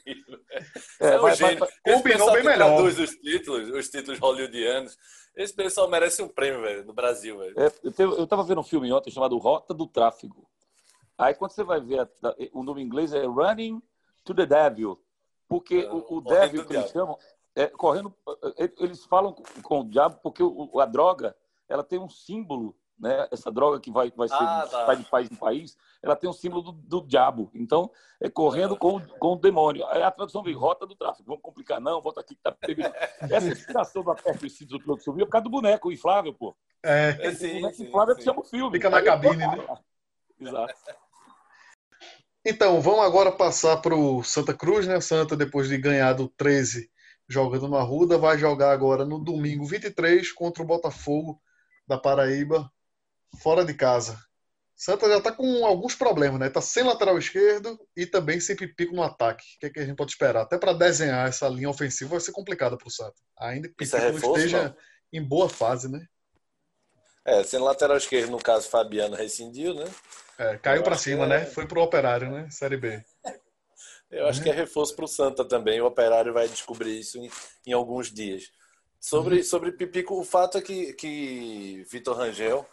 [1.01, 1.59] É, É, o mas- gênio.
[1.61, 2.75] mas- Esse combinou bem melhor.
[2.77, 4.97] traduz os títulos, os títulos hollywoodianos,
[5.37, 7.55] esse pessoal merece um prêmio, velho, no Brasil, velho.
[7.59, 10.49] É, eu, te- eu tava vendo um filme ontem chamado Rota do Tráfego.
[11.17, 12.09] Aí quando você vai ver,
[12.53, 13.81] o nome em inglês é Running
[14.25, 15.01] to the Devil.
[15.49, 17.17] Porque É, o, o Devil, que eles chamam,
[17.55, 18.13] é, correndo,
[18.59, 21.37] é, eles falam com, com o diabo porque o- a droga
[21.69, 23.27] ela tem um símbolo, né?
[23.31, 24.85] Essa droga que vai, vai ser Ah, tá.
[24.87, 27.51] vai de país em país, ela tem um símbolo do, do diabo.
[27.55, 27.91] Então,
[28.21, 29.87] é correndo com, o- com o demônio.
[29.89, 31.27] Aí a tradução vem Rota do Tráfego.
[31.27, 32.57] Vamos complicar, não, volta aqui que tá.
[33.31, 36.55] Essa inspiração do Aperto do piloto subiu é por causa do boneco inflável, pô.
[36.83, 38.29] É, É, O sim, boneco sim, inflável é que sim.
[38.29, 38.77] chama o filme.
[38.77, 39.79] Fica na Aí, cabine, pô, né?
[40.41, 40.75] Exato.
[42.47, 45.01] Então, vamos agora passar para o Santa Cruz, né?
[45.01, 46.91] Santa, depois de ganhar do 13
[47.27, 51.41] jogando no Arruda, vai jogar agora no domingo 23 contra o Botafogo
[51.89, 52.71] da Paraíba,
[53.35, 54.19] fora de casa.
[54.77, 56.49] Santa já está com alguns problemas, né?
[56.49, 59.45] Está sem lateral esquerdo e também sem pipico no ataque.
[59.57, 60.43] O que, é que a gente pode esperar?
[60.43, 63.15] Até para desenhar essa linha ofensiva vai ser complicada para o Santa.
[63.39, 64.77] Ainda que Isso é Pipico reforço, esteja não?
[65.13, 66.07] em boa fase, né?
[67.25, 69.85] É, sendo lateral esquerdo, no caso, Fabiano rescindiu, né?
[70.37, 71.47] É, caiu para cima, que é- né?
[71.47, 72.49] Foi pro Operário, né?
[72.51, 73.03] Série B.
[74.11, 75.81] Eu acho que é reforço para o Santa também.
[75.81, 77.31] O Operário vai descobrir isso em,
[77.67, 78.53] em alguns dias.
[79.01, 82.67] Sobre, sobre Pipico, o fato é que, que Vitor Rangel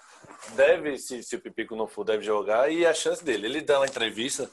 [0.56, 3.48] deve, se, se o Pipico não for, deve jogar e a chance dele.
[3.48, 4.50] Ele dá uma entrevista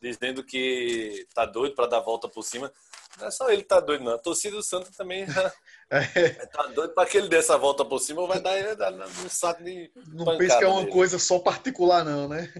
[0.00, 2.72] dizendo que tá doido para dar a volta por cima.
[3.18, 4.12] Não é só ele que tá doido, não.
[4.14, 5.26] A torcida do Santa também
[5.90, 8.92] É, tá doido para que ele dê essa volta por cima ou vai dar dar
[8.92, 9.90] um saco de.
[10.08, 10.92] não pense que é uma nele.
[10.92, 12.52] coisa só particular, não, né?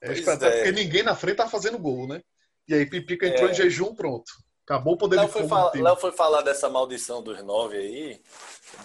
[0.00, 0.22] É, é.
[0.22, 2.22] porque ninguém na frente tá fazendo gol, né?
[2.66, 3.52] E aí Pipica entrou É.
[3.52, 4.32] em jejum, pronto.
[4.72, 5.72] Acabou o poder Léo de foi, fogo fala-.
[5.74, 8.22] Léo foi falar dessa maldição dos nove aí,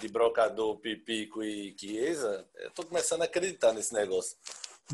[0.02, 2.46] de Brocador, Pipico e Chiesa.
[2.58, 4.36] Eu tô começando a acreditar nesse negócio.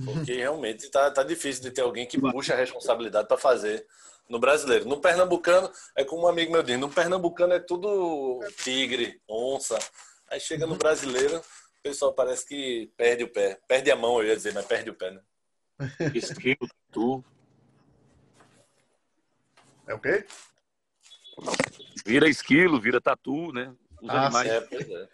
[0.06, 3.88] Porque realmente tá, tá difícil de ter alguém que puxa a responsabilidade para fazer
[4.30, 4.88] no brasileiro.
[4.88, 9.80] No pernambucano, é como um amigo meu diz, no pernambucano é tudo tigre, onça.
[10.30, 13.60] Aí chega no brasileiro, o pessoal parece que perde o pé.
[13.68, 15.22] Perde a mão, eu ia dizer, mas perde o pé, né?
[16.14, 17.24] Esquilo, tu.
[19.88, 20.26] É o quê?
[22.06, 23.74] Vira esquilo, vira tatu, né?
[24.02, 24.50] Os Ah, animais.
[24.52, 25.08] É, pois é.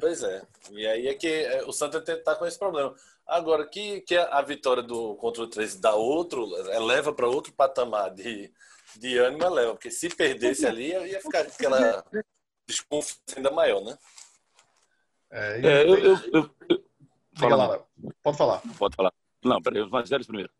[0.00, 0.42] Pois é.
[0.72, 2.94] E aí é que é, o Santa está com esse problema.
[3.26, 6.44] Agora, que, que a vitória do contra o 13 dá outro,
[6.84, 8.52] leva para outro patamar de,
[8.96, 9.72] de ânimo, leva.
[9.74, 12.04] Porque se perdesse ali, ia ficar aquela
[12.66, 13.96] desconfiança ainda maior, né?
[15.30, 16.84] É, e- É, eu, eu, eu- eu-
[17.38, 17.86] Fala, lá, Léo.
[18.22, 18.60] Pode falar.
[18.76, 19.12] Pode falar.
[19.44, 20.52] Não, peraí, os mais velhos primeiro.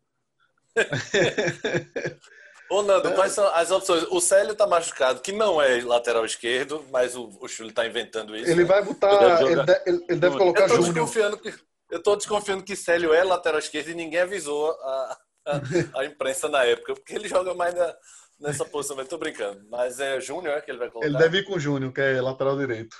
[2.73, 4.03] Ô, Nando, quais são as opções?
[4.09, 8.35] O Célio tá machucado, que não é lateral esquerdo, mas o, o Chuli tá inventando
[8.35, 8.49] isso.
[8.49, 8.67] Ele né?
[8.67, 9.17] vai Ele botar.
[9.17, 9.65] deve Ele, jogar.
[9.65, 10.93] de- ele- ele deve colocar Eu tô Júnior.
[10.93, 11.53] desconfiando que
[11.91, 16.49] eu tô desconfiando que Célio é lateral esquerdo e ninguém avisou a, a, a imprensa
[16.49, 17.95] na época, porque ele joga mais na-
[18.39, 19.63] nessa posição, mas tô brincando.
[19.69, 21.07] Mas é Júnior que ele vai colocar.
[21.07, 22.97] Ele deve ir com o Júnior, que é lateral direito.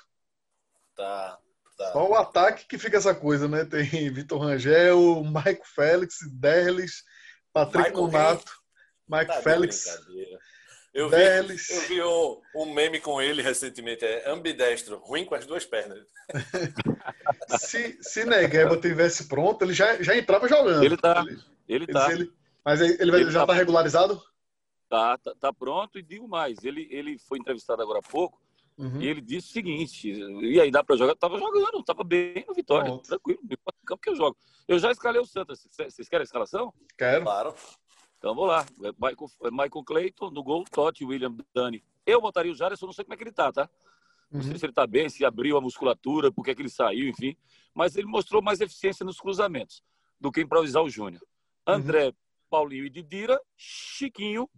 [0.95, 1.39] Tá,
[1.77, 1.91] tá.
[1.91, 3.65] Só o ataque que fica essa coisa, né?
[3.65, 7.03] Tem Vitor Rangel, Maico Félix, Derlis,
[7.51, 8.51] Patrick Nonato,
[9.07, 10.39] Maico Tá Félix, brincadeira.
[10.93, 11.15] Eu vi,
[11.73, 16.05] eu vi um, um meme com ele recentemente, é ambidestro, ruim com as duas pernas.
[17.59, 20.83] Se, se Negueba tivesse pronto, ele já, já entrava jogando.
[20.83, 21.21] Ele tá.
[21.27, 21.31] Ele-
[21.67, 22.11] Ele ele- tá.
[22.11, 22.31] ele-
[22.63, 24.21] mas ele, ele já tá- está regularizado?
[24.89, 26.63] Tá, tá, tá pronto e digo mais.
[26.63, 28.41] Ele, ele foi entrevistado agora há pouco
[28.77, 29.01] Uhum.
[29.01, 31.15] e ele disse o seguinte: e aí dá para jogar?
[31.15, 33.07] Tava jogando, tava bem no Vitória, Pronto.
[33.07, 34.35] tranquilo, no campo que eu jogo.
[34.67, 35.67] Eu já escalei o Santos.
[35.71, 36.73] Vocês querem a escalação?
[36.97, 37.23] Quero.
[37.23, 37.53] Claro.
[38.23, 38.65] Então vamos lá.
[38.83, 41.83] É Michael, é Michael Clayton no gol, Totti, William Dani.
[42.05, 43.69] Eu botaria o Jairson, não sei como é que ele tá, tá?
[44.31, 44.59] Não sei Uhum.
[44.59, 47.35] se ele tá bem, se abriu a musculatura, por que é que ele saiu, enfim.
[47.73, 49.83] Mas ele mostrou mais eficiência nos cruzamentos
[50.21, 51.21] do que improvisar o Júnior.
[51.67, 51.73] Uhum.
[51.73, 52.13] André,
[52.49, 54.49] Paulinho e Didira, Chiquinho,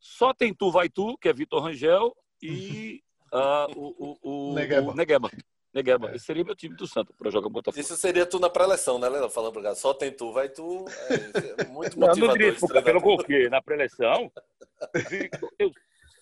[0.00, 2.12] só tem tu, vai tu, que é Vitor Rangel,
[2.42, 4.90] e ah, o, o, o, Negueba.
[4.90, 5.30] o Negueba.
[5.74, 6.12] Negueba.
[6.12, 6.16] É.
[6.16, 7.80] Esse seria meu time do Santo para jogar Botafogo.
[7.80, 9.28] Isso seria tu na pré-eleção, né, Léo?
[9.28, 10.84] Falando cá, só tem tu, vai tu.
[10.88, 12.28] É, é muito motivador.
[12.28, 13.48] não esse isso, pelo quê?
[13.48, 14.30] Na pré-eleição,
[15.10, 15.72] Victor, eu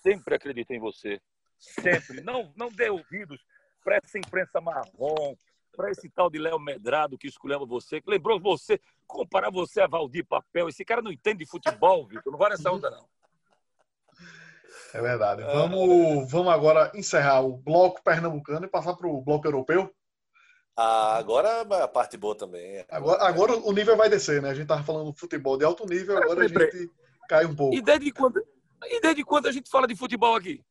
[0.03, 1.21] sempre acredito em você.
[1.59, 2.23] Sempre.
[2.23, 3.45] Não, não dê ouvidos
[3.85, 5.37] para essa imprensa marrom,
[5.77, 9.87] para esse tal de Léo Medrado que escolheu você, que lembrou você, comparar você a
[9.87, 10.69] Valdir Papel.
[10.69, 12.33] Esse cara não entende de futebol, Vitor.
[12.33, 13.07] Não vai nessa onda, não.
[14.95, 15.43] É verdade.
[15.43, 19.91] Vamos, vamos agora encerrar o bloco pernambucano e passar para o bloco europeu.
[20.77, 22.85] Ah, agora é a parte boa também.
[22.91, 24.51] Agora, agora o nível vai descer, né?
[24.51, 26.91] A gente tava falando futebol de alto nível, agora a gente
[27.29, 27.75] cai um pouco.
[27.75, 28.43] E desde quando,
[28.85, 30.65] e desde quando a gente fala de futebol aqui?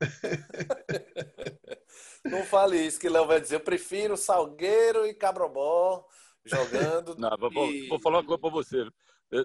[2.24, 3.56] Não fale isso, que Léo vai dizer.
[3.56, 6.04] Eu prefiro Salgueiro e Cabrobó
[6.44, 7.16] jogando.
[7.18, 7.88] Não, vou, e...
[7.88, 8.86] vou falar uma coisa para você.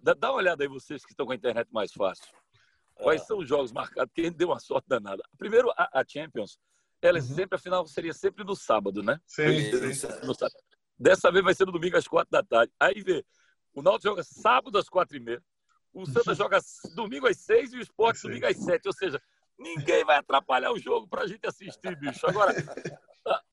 [0.03, 2.25] Dá, dá uma olhada aí, vocês que estão com a internet mais fácil.
[3.01, 3.25] Quais ah.
[3.25, 4.11] são os jogos marcados?
[4.15, 5.23] Gente deu uma sorte danada.
[5.37, 6.57] Primeiro, a, Champions,
[7.01, 7.27] ela é uhum.
[7.27, 9.19] sempre, a final seria sempre no sábado, né?
[9.25, 9.71] Sim.
[10.23, 10.55] No sábado.
[10.97, 12.71] Dessa vez vai ser no domingo às quatro da tarde.
[12.79, 13.25] Aí vê,
[13.73, 15.43] o Náutico joga sábado às quatro e meia,
[15.93, 16.59] o Santa joga
[16.95, 18.87] domingo às seis e o Sport domingo às sete.
[18.87, 19.19] Ou seja,
[19.57, 22.27] ninguém vai atrapalhar o jogo para a gente assistir, bicho.
[22.27, 22.53] Agora,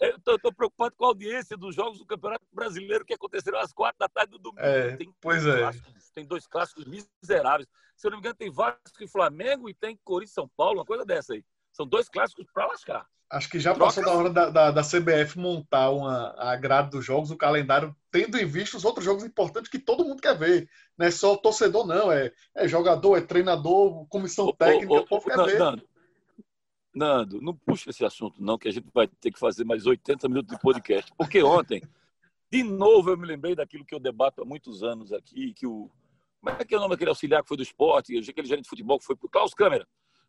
[0.00, 3.72] eu tô, tô, preocupado com a audiência dos jogos do Campeonato Brasileiro que aconteceram às
[3.72, 4.60] quatro da tarde do domingo.
[4.60, 5.70] É, tem pois é.
[6.18, 7.68] Tem dois clássicos miseráveis.
[7.96, 10.80] Se eu não me engano, tem Vasco e Flamengo e tem Corinthians e São Paulo,
[10.80, 11.44] uma coisa dessa aí.
[11.72, 13.06] São dois clássicos para lascar.
[13.30, 13.86] Acho que já Troca...
[13.86, 17.94] passou da hora da, da, da, CBF montar uma, a grade dos jogos, o calendário,
[18.10, 20.68] tendo em vista os outros jogos importantes que todo mundo quer ver.
[20.96, 22.10] Não é só torcedor, não.
[22.10, 25.58] É, é jogador, é treinador, comissão técnica, o povo quer não, ver.
[25.60, 25.88] Nando,
[26.92, 30.28] Nando, não puxa esse assunto, não, que a gente vai ter que fazer mais 80
[30.28, 31.12] minutos de podcast.
[31.16, 31.80] Porque ontem,
[32.50, 35.90] de novo, eu me lembrei daquilo que eu debato há muitos anos aqui, que o.
[36.40, 38.70] Como é que é o nome daquele auxiliar que foi do esporte, aquele gerente de
[38.70, 39.86] futebol que foi pro Klaus Câmara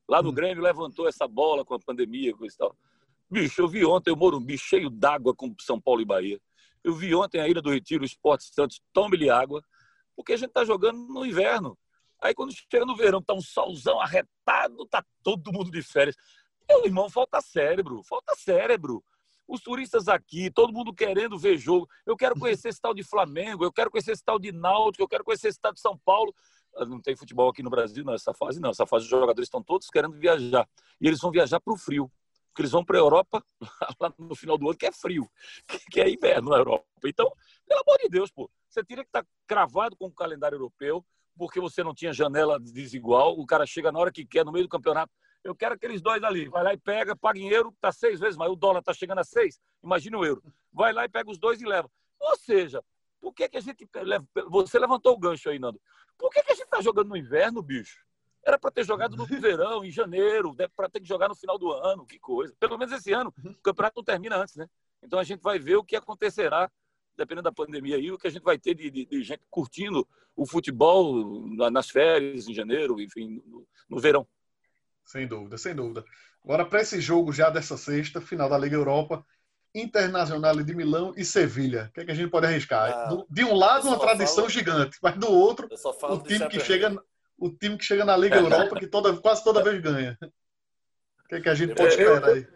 [0.09, 0.33] lá no hum.
[0.33, 2.75] Grêmio, levantou essa bola com a pandemia, coisa e tal.
[3.29, 6.41] Bicho, eu vi ontem o Morumbi cheio d'água com São Paulo e Bahia.
[6.83, 9.63] Eu vi ontem a Ilha do Retiro, o Esporte Santos, tome-lhe água,
[10.15, 11.77] porque a gente está jogando no inverno.
[12.19, 16.15] Aí quando chega no verão, tá um solzão arretado, tá todo mundo de férias.
[16.67, 19.03] Meu irmão, falta cérebro, falta cérebro.
[19.49, 21.89] Os turistas aqui, todo mundo querendo ver jogo.
[22.05, 25.07] Eu quero conhecer esse tal de Flamengo, eu quero conhecer esse tal de Náutico, eu
[25.07, 26.31] quero conhecer esse tal de São Paulo.
[26.75, 28.69] Ah, não tem futebol aqui no Brasil nessa fase, não.
[28.69, 30.69] Essa fase os jogadores estão todos querendo viajar.
[31.01, 32.11] E eles vão viajar para o frio.
[32.49, 33.43] Porque eles vão para a Europa
[33.99, 35.27] lá no final do ano, que é frio,
[35.91, 36.85] que é inverno na Europa.
[37.03, 37.31] Então,
[37.67, 41.03] pelo amor de Deus, pô, você teria que estar tá cravado com o calendário europeu,
[41.35, 43.39] porque você não tinha janela desigual.
[43.39, 45.11] O cara chega na hora que quer, no meio do campeonato.
[45.43, 46.47] Eu quero aqueles dois ali.
[46.49, 48.51] Vai lá e pega, paga em euro, está seis vezes mais.
[48.51, 49.59] O dólar está chegando a seis.
[49.83, 50.43] Imagina o euro.
[50.71, 51.89] Vai lá e pega os dois e leva.
[52.19, 52.83] Ou seja,
[53.19, 53.87] por que, que a gente.
[54.49, 55.79] Você levantou o gancho aí, Nando.
[56.17, 58.05] Por que, que a gente está jogando no inverno, bicho?
[58.45, 61.71] Era para ter jogado no verão, em janeiro, para ter que jogar no final do
[61.71, 62.53] ano, que coisa.
[62.59, 64.67] Pelo menos esse ano, o campeonato não termina antes, né?
[65.01, 66.69] Então a gente vai ver o que acontecerá,
[67.15, 70.07] dependendo da pandemia aí, o que a gente vai ter de, de, de gente curtindo
[70.35, 74.27] o futebol nas férias, em janeiro, enfim, no, no verão.
[75.09, 76.05] Sem dúvida, sem dúvida.
[76.43, 79.25] Agora, para esse jogo já dessa sexta, final da Liga Europa,
[79.73, 81.87] Internacional de Milão e Sevilha.
[81.89, 82.91] O que, é que a gente pode arriscar?
[82.91, 84.49] Ah, de um lado, uma tradição falo...
[84.49, 85.67] gigante, mas do outro,
[86.03, 86.95] o time que chega
[87.39, 90.15] o time que chega na Liga Europa, que toda, quase toda vez ganha.
[90.21, 92.47] O que, é que a gente pode esperar aí?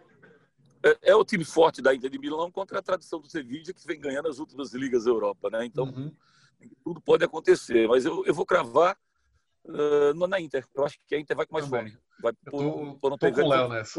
[0.84, 3.84] É, é, o time forte da Inter de Milão contra a tradição do Sevilla, que
[3.84, 5.64] vem ganhando as últimas ligas da Europa, né?
[5.64, 6.14] Então, uhum.
[6.84, 7.88] tudo pode acontecer.
[7.88, 8.96] Mas eu, eu vou cravar
[9.64, 10.64] uh, na Inter.
[10.72, 11.90] Eu acho que a Inter vai com mais Também.
[11.90, 12.03] fome.
[12.20, 13.92] Vai por, tô, por não ter com o Léo nessa.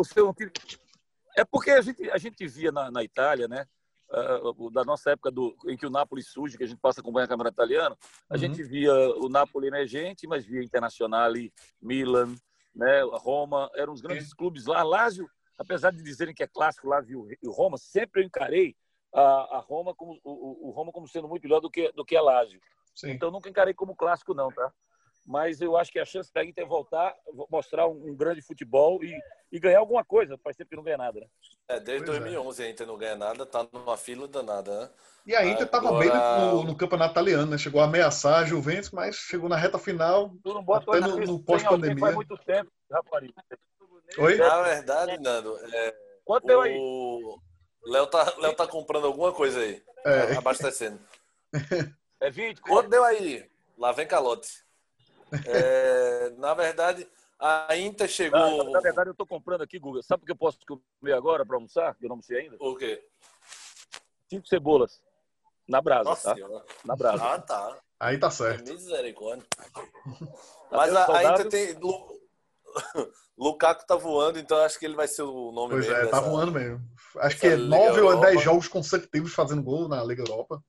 [1.37, 3.65] É porque a gente, a gente via na, na Itália, né?
[4.09, 7.01] uh, da nossa época do, em que o Napoli surge, que a gente passa a
[7.01, 7.97] acompanhar a Câmara Italiana,
[8.29, 8.39] a uhum.
[8.39, 11.31] gente via o Napoli emergente, mas via Internacional,
[11.81, 12.35] Milan,
[12.73, 14.35] né, Roma, eram os grandes Sim.
[14.35, 14.83] clubes lá.
[14.83, 18.75] Lazio, apesar de dizerem que é clássico Lazio e Roma, sempre eu encarei
[19.13, 22.15] a, a Roma como o, o, Roma como sendo muito melhor do que do que
[22.15, 22.59] a Lazio.
[22.93, 23.11] Sim.
[23.11, 24.71] Então nunca encarei como clássico não, tá?
[25.25, 27.15] Mas eu acho que a chance da Inter voltar,
[27.49, 29.17] mostrar um, um grande futebol e,
[29.51, 31.27] e, ganhar alguma coisa, faz tempo que não ganha nada, né?
[31.67, 32.65] É, desde pois 2011 é.
[32.65, 34.89] a Inter não ganha nada, tá numa fila danada, né?
[35.25, 35.99] E a Inter estava Agora...
[35.99, 37.57] bem no, no, campeonato italiano, né?
[37.57, 40.31] Chegou a ameaçar a Juventus, mas chegou na reta final,
[40.75, 41.99] até no, no pós-pandemia.
[41.99, 43.31] Faz muito tempo, rapaz.
[44.19, 44.37] Oi?
[44.37, 45.95] Na verdade, Nando, é,
[46.25, 46.75] Quanto deu aí?
[46.75, 47.39] O
[47.85, 50.35] Léo tá, Léo tá comprando alguma coisa aí, é.
[50.35, 50.99] abastecendo.
[52.19, 52.61] É 20?
[52.61, 53.47] Quanto deu aí?
[53.77, 54.64] Lá vem calote.
[55.45, 57.07] É, na verdade,
[57.39, 58.63] a Inter chegou.
[58.63, 60.03] Na, na verdade, eu estou comprando aqui, Google.
[60.03, 61.95] Sabe o que eu posso comer agora para almoçar?
[61.95, 62.57] Que eu não sei ainda?
[62.59, 63.03] O quê?
[64.29, 65.01] Cinco cebolas.
[65.67, 66.63] Na brasa, Nossa, tá?
[66.83, 67.23] Na brasa.
[67.23, 67.77] Ah, tá.
[67.99, 68.71] Aí tá certo.
[68.71, 69.45] Misericórdia.
[70.71, 71.75] Mas a, a Inter tem.
[73.37, 75.95] Lukaku tá voando, então acho que ele vai ser o nome pois mesmo.
[75.95, 76.81] Pois é, tá voando mesmo.
[77.17, 80.63] Acho que é nove ou dez jogos consecutivos fazendo gol na Liga Europa.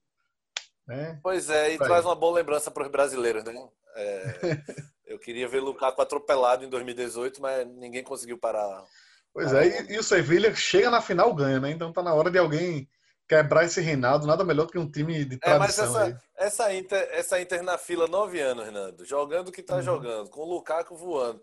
[0.88, 1.16] É.
[1.22, 3.68] Pois é, e traz uma boa lembrança para os brasileiros, né?
[3.96, 4.24] É,
[5.06, 8.84] eu queria ver Lukaku atropelado em 2018, mas ninguém conseguiu parar.
[9.32, 11.70] Pois é, e, e, o Sevilha chega na final ganha, né?
[11.70, 12.88] Então tá na hora de alguém
[13.28, 15.54] quebrar esse reinado, nada melhor do que um time de tradição.
[15.54, 19.62] É, mas essa, essa, Inter, essa Inter na fila nove anos, Renato, jogando o que
[19.62, 19.82] tá uhum.
[19.82, 21.42] jogando, com o Lukaku voando.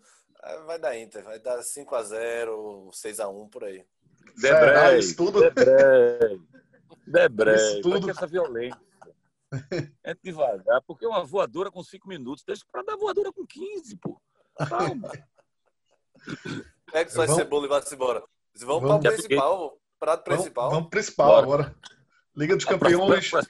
[0.65, 3.85] Vai dar Inter, vai dar 5x0, 6x1 por aí.
[4.37, 5.41] Debré, isso tudo.
[7.05, 7.81] Debré.
[7.81, 8.09] Tudo.
[8.09, 8.79] essa violência.
[10.03, 14.21] É devagar, porque uma voadora com 5 minutos, deixa para dar voadora com 15, pô.
[14.67, 15.11] Calma.
[16.93, 17.35] É que só vamos...
[17.35, 18.23] cebola e vai-se embora.
[18.59, 20.63] Vamos, vamos para o principal, prato principal.
[20.65, 21.41] Vamos, vamos principal Bora.
[21.41, 21.75] agora.
[22.35, 23.29] Liga dos Campeões.
[23.31, 23.49] Pra, pra,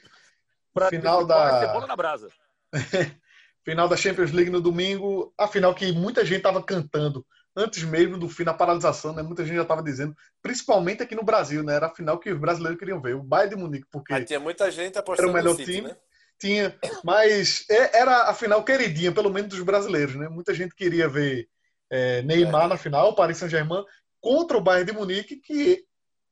[0.74, 1.60] pra, final da.
[1.60, 2.30] Cebola na brasa.
[3.66, 5.34] final da Champions League no domingo.
[5.38, 7.26] A final que muita gente estava cantando
[7.56, 9.22] antes mesmo do fim da paralisação, né?
[9.22, 11.76] Muita gente já estava dizendo, principalmente aqui no Brasil, né?
[11.76, 14.40] Era a final que os brasileiros queriam ver, o Bayern de Munique, porque Aí tinha
[14.40, 15.88] muita gente apostando era o melhor City, time.
[15.90, 15.98] Né?
[16.40, 20.28] Tinha, mas é, era a final queridinha, pelo menos dos brasileiros, né?
[20.28, 21.48] Muita gente queria ver
[21.90, 22.68] é, Neymar é.
[22.70, 23.84] na final, Paris Saint-Germain
[24.20, 25.86] contra o Bayern de Munique, que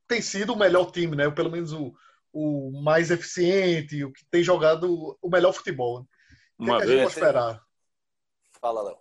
[0.08, 1.30] tem sido o melhor time, né?
[1.30, 1.94] Pelo menos o,
[2.32, 6.00] o mais eficiente, o que tem jogado o melhor futebol.
[6.00, 6.06] Né?
[6.58, 7.02] Uma que vez.
[7.02, 7.62] pode esperar?
[8.60, 8.98] Fala, Léo.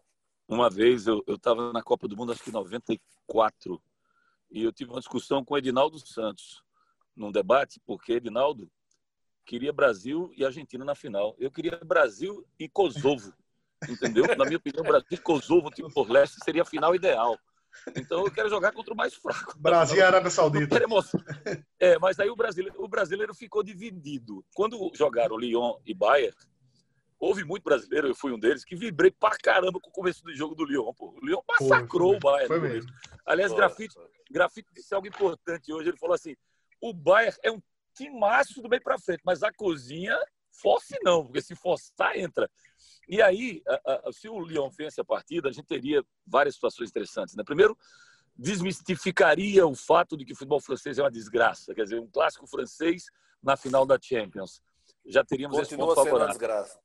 [0.52, 3.82] Uma vez eu estava na Copa do Mundo, acho que em 94,
[4.52, 6.62] e eu tive uma discussão com o Edinaldo Santos,
[7.16, 8.70] num debate, porque Edinaldo
[9.46, 11.38] queria Brasil e Argentina na final.
[11.40, 13.34] Eu queria Brasil e Kosovo,
[13.88, 14.26] entendeu?
[14.38, 17.40] Na minha opinião, Brasil e Kosovo, tipo por leste, seria a final ideal.
[17.96, 19.58] Então eu quero jogar contra o mais fraco.
[19.58, 20.76] Brasil e Arábia Saudita.
[21.80, 24.46] É, mas aí o brasileiro, o brasileiro ficou dividido.
[24.54, 26.36] Quando jogaram Lyon e Bayern,
[27.22, 30.34] houve muito brasileiro, eu fui um deles, que vibrei pra caramba com o começo do
[30.34, 30.92] jogo do Lyon.
[30.92, 31.12] Pô.
[31.12, 32.48] O Lyon massacrou foi, o Bayern.
[32.48, 32.92] Foi mesmo.
[33.24, 33.96] Aliás, Grafite,
[34.32, 35.90] Grafite disse algo importante hoje.
[35.90, 36.36] Ele falou assim:
[36.82, 37.62] o Bayern é um
[37.94, 40.18] timaço do meio para frente, mas a cozinha,
[40.52, 42.50] force não, porque se forçar, entra.
[43.08, 46.90] E aí, a, a, se o Lyon vence a partida, a gente teria várias situações
[46.90, 47.36] interessantes.
[47.36, 47.44] Né?
[47.44, 47.78] Primeiro,
[48.36, 51.76] desmistificaria o fato de que o futebol francês é uma desgraça.
[51.76, 53.06] Quer dizer, um clássico francês
[53.44, 54.60] na final da Champions.
[55.06, 56.30] Já teríamos Continua esse ponto favorável.
[56.30, 56.80] desgraça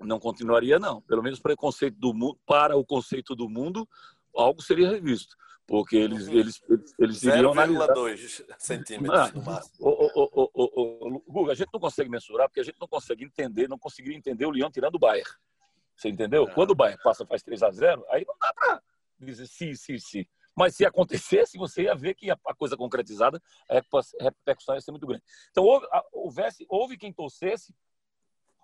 [0.00, 1.00] não continuaria, não.
[1.02, 3.88] Pelo menos para o conceito do mundo, para o conceito do mundo,
[4.34, 5.36] algo seria revisto.
[5.66, 6.34] Porque eles, uhum.
[6.34, 6.62] eles,
[6.98, 7.86] eles, iriam analisar...
[7.88, 9.76] 0,2 centímetros ah, no máximo.
[9.78, 13.78] O, o, o, a gente não consegue mensurar porque a gente não consegue entender, não
[13.78, 15.30] conseguiria entender o Lyon tirando o Bayern.
[15.94, 16.48] Você entendeu?
[16.48, 16.50] É.
[16.52, 18.82] Quando o Bayern passa faz 3 a 0 aí não dá para
[19.20, 20.26] dizer sim, sim, sim.
[20.56, 23.74] Mas se acontecesse, você ia ver que a, coisa concretizada, a
[24.20, 25.22] repercussão ia ser muito grande.
[25.50, 27.72] Então, houve, houvesse, houve quem torcesse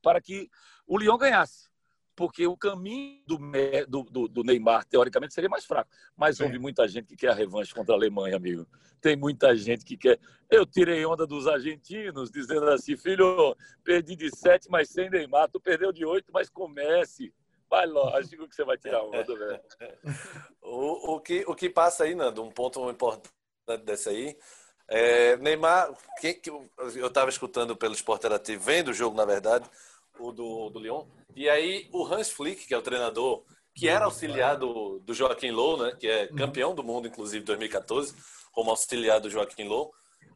[0.06, 0.48] para que
[0.86, 1.68] o Lyon ganhasse.
[2.14, 5.90] Porque o caminho do, do, do Neymar, teoricamente, seria mais fraco.
[6.16, 8.64] Mas houve muita gente que quer a revanche contra a Alemanha, amigo.
[9.00, 10.20] Tem muita gente que quer.
[10.48, 15.50] Eu tirei onda dos argentinos, dizendo assim: filho, perdi de sete, mas sem Neymar.
[15.50, 17.34] Tu perdeu de oito, mas comece.
[17.68, 19.60] Vai lógico que você vai tirar onda, velho.
[20.62, 23.28] o, o, que, o que passa aí, Nando, um ponto importante
[23.84, 24.38] desse aí,
[24.88, 26.70] é, Neymar, que, que eu
[27.06, 29.68] estava escutando pelo Esporte Interativo, vendo o jogo, na verdade,
[30.18, 31.06] o do, do Lyon.
[31.34, 33.44] E aí o Hans Flick, que é o treinador,
[33.74, 37.46] que era auxiliar do, do Joaquim Low, né, que é campeão do mundo, inclusive, em
[37.46, 38.14] 2014,
[38.50, 39.92] como auxiliar do Joaquim Low,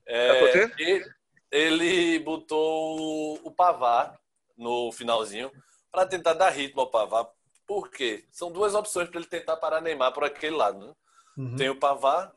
[0.07, 1.05] é, ele,
[1.51, 4.21] ele botou o Pavar
[4.59, 5.51] no finalzinho
[5.91, 7.27] para tentar dar ritmo ao Pavar.
[7.67, 8.25] Por quê?
[8.31, 10.87] São duas opções para ele tentar parar Neymar por aquele lado.
[10.87, 10.95] Né?
[11.39, 11.57] Uhum.
[11.57, 12.33] Tem o Pavar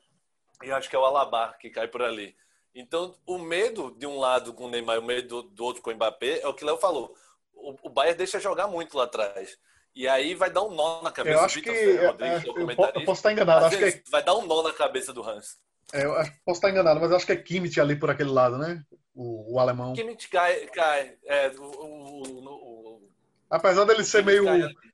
[0.63, 2.33] e acho que é o Alabar que cai por ali.
[2.73, 5.91] Então, o medo de um lado com o Neymar e o medo do outro com
[5.91, 7.13] o Mbappé é o que o Léo falou
[7.53, 9.57] o, o Bayern deixa jogar muito lá atrás.
[9.95, 12.99] E aí vai dar um nó na cabeça eu acho do Vitor que, Rodrigues, é,
[12.99, 13.65] eu, posso estar enganado.
[13.65, 14.01] Acho que é...
[14.09, 15.57] Vai dar um nó na cabeça do Hans.
[15.93, 18.83] É, eu posso estar enganado, mas acho que é Kimmich ali por aquele lado, né?
[19.13, 19.93] O, o alemão.
[19.93, 20.65] Kimmich cai.
[20.67, 23.09] cai é, o, o,
[23.49, 24.45] Apesar dele ser meio,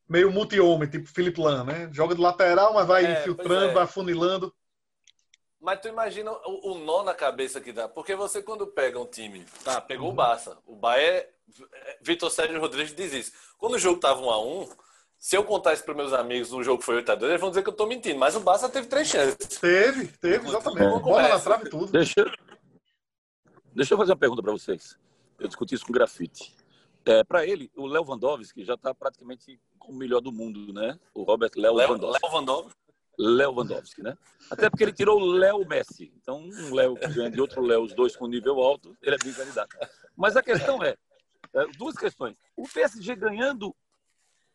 [0.08, 1.90] meio multi-homem, tipo Felipe Lan, né?
[1.94, 3.74] Joga de lateral, mas vai é, infiltrando, é.
[3.74, 4.54] vai funilando.
[5.62, 7.88] Mas tu imagina o, o, nó na cabeça que dá.
[7.88, 10.14] Porque você, quando pega um time, tá, pegou uhum.
[10.14, 10.58] o Barça.
[10.66, 11.26] O Bayern
[12.02, 13.32] Vitor Sérgio Rodrigues diz isso.
[13.58, 14.70] Quando o jogo estava 1 a 1
[15.20, 17.50] se eu contar isso para meus amigos no jogo foi 8 a 2 eles vão
[17.50, 18.18] dizer que eu estou mentindo.
[18.18, 19.36] Mas o Barça teve três chances.
[19.60, 21.02] Teve, teve, exatamente.
[21.02, 21.92] Bola na trave tudo.
[21.92, 22.26] Deixa,
[23.76, 24.98] deixa eu fazer uma pergunta para vocês.
[25.38, 26.56] Eu discuti isso com o Grafite.
[27.06, 30.98] É, para ele, o Léo Vandowski já está praticamente com o melhor do mundo, né?
[31.14, 32.22] O Robert Léo Vandowski.
[32.24, 32.80] Léo Vandowski.
[33.18, 34.18] Léo Vandowski, né?
[34.50, 36.14] Até porque ele tirou o Léo Messi.
[36.22, 39.20] Então, um Léo que ganha de outro Léo, os dois com nível alto, ele é
[39.22, 39.76] bem candidato.
[40.16, 40.96] Mas a questão é,
[41.78, 42.36] duas questões.
[42.56, 43.76] O PSG ganhando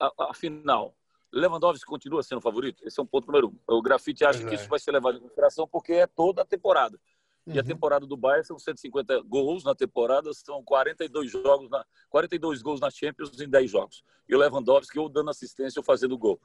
[0.00, 0.94] a, a, final,
[1.32, 2.86] Lewandowski continua sendo favorito?
[2.86, 3.74] Esse é um ponto número um.
[3.74, 4.48] O Grafite acha é.
[4.48, 6.98] que isso vai ser levado em consideração porque é toda a temporada.
[7.46, 7.68] E a uhum.
[7.68, 12.90] temporada do Bayern são 150 gols na temporada, são 42 jogos na 42 gols na
[12.90, 14.02] Champions em 10 jogos.
[14.26, 16.40] E o Lewandowski ou dando assistência ou fazendo gol.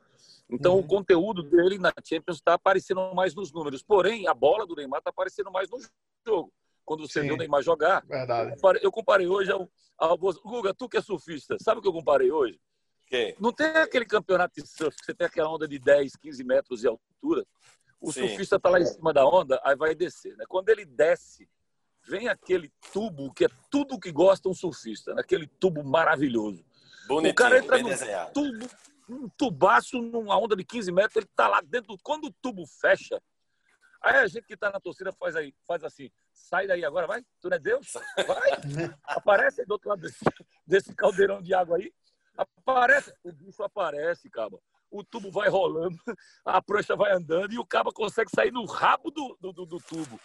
[0.49, 0.79] Então uhum.
[0.79, 3.81] o conteúdo dele na Champions está aparecendo mais nos números.
[3.81, 5.79] Porém, a bola do Neymar está aparecendo mais no
[6.27, 6.51] jogo
[6.89, 7.27] quando você Sim.
[7.27, 8.03] viu o Neymar jogar.
[8.03, 8.49] Verdade.
[8.49, 10.17] Eu comparei, eu comparei hoje ao, ao.
[10.17, 12.59] Guga, tu que é surfista, sabe o que eu comparei hoje?
[13.05, 13.35] Quem?
[13.39, 16.81] Não tem aquele campeonato de surf que você tem aquela onda de 10, 15 metros
[16.81, 17.45] de altura.
[18.01, 18.27] O Sim.
[18.27, 20.35] surfista está lá em cima da onda, aí vai descer.
[20.35, 20.45] Né?
[20.49, 21.47] Quando ele desce,
[22.07, 25.21] vem aquele tubo que é tudo que gosta um surfista, né?
[25.21, 26.65] aquele tubo maravilhoso.
[27.07, 28.33] Bonitinho, o cara entra no desenhado.
[28.33, 28.67] tubo,
[29.07, 31.95] um tubaço numa onda de 15 metros, ele está lá dentro.
[32.01, 33.21] Quando o tubo fecha,
[34.01, 37.21] aí a gente que está na torcida faz, aí, faz assim: sai daí agora, vai,
[37.41, 37.93] tu não é Deus?
[38.15, 38.51] Vai,
[39.03, 40.25] aparece aí do outro lado desse,
[40.65, 41.93] desse caldeirão de água aí.
[42.37, 44.57] Aparece, o bicho aparece, cara.
[44.89, 45.97] O tubo vai rolando,
[46.43, 50.19] a prancha vai andando e o cabo consegue sair no rabo do, do, do tubo.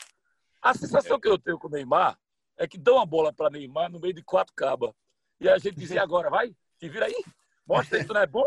[0.62, 2.18] A sensação que eu tenho com o Neymar
[2.56, 4.92] é que dão a bola para Neymar no meio de quatro cabas.
[5.38, 7.24] E a gente dizia agora, vai, te vira aí,
[7.66, 8.46] mostra aí tu não é bom.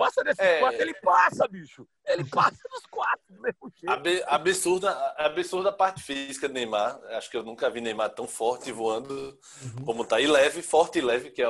[0.00, 0.58] Passa desses é...
[0.60, 1.86] quatro, ele passa, bicho.
[2.06, 4.24] Ele passa dos quatro, do mesmo jeito.
[4.26, 6.98] Absurda, absurda a parte física do Neymar.
[7.10, 9.84] Acho que eu nunca vi Neymar tão forte voando uhum.
[9.84, 10.18] como tá.
[10.18, 11.48] E leve, forte e leve, que é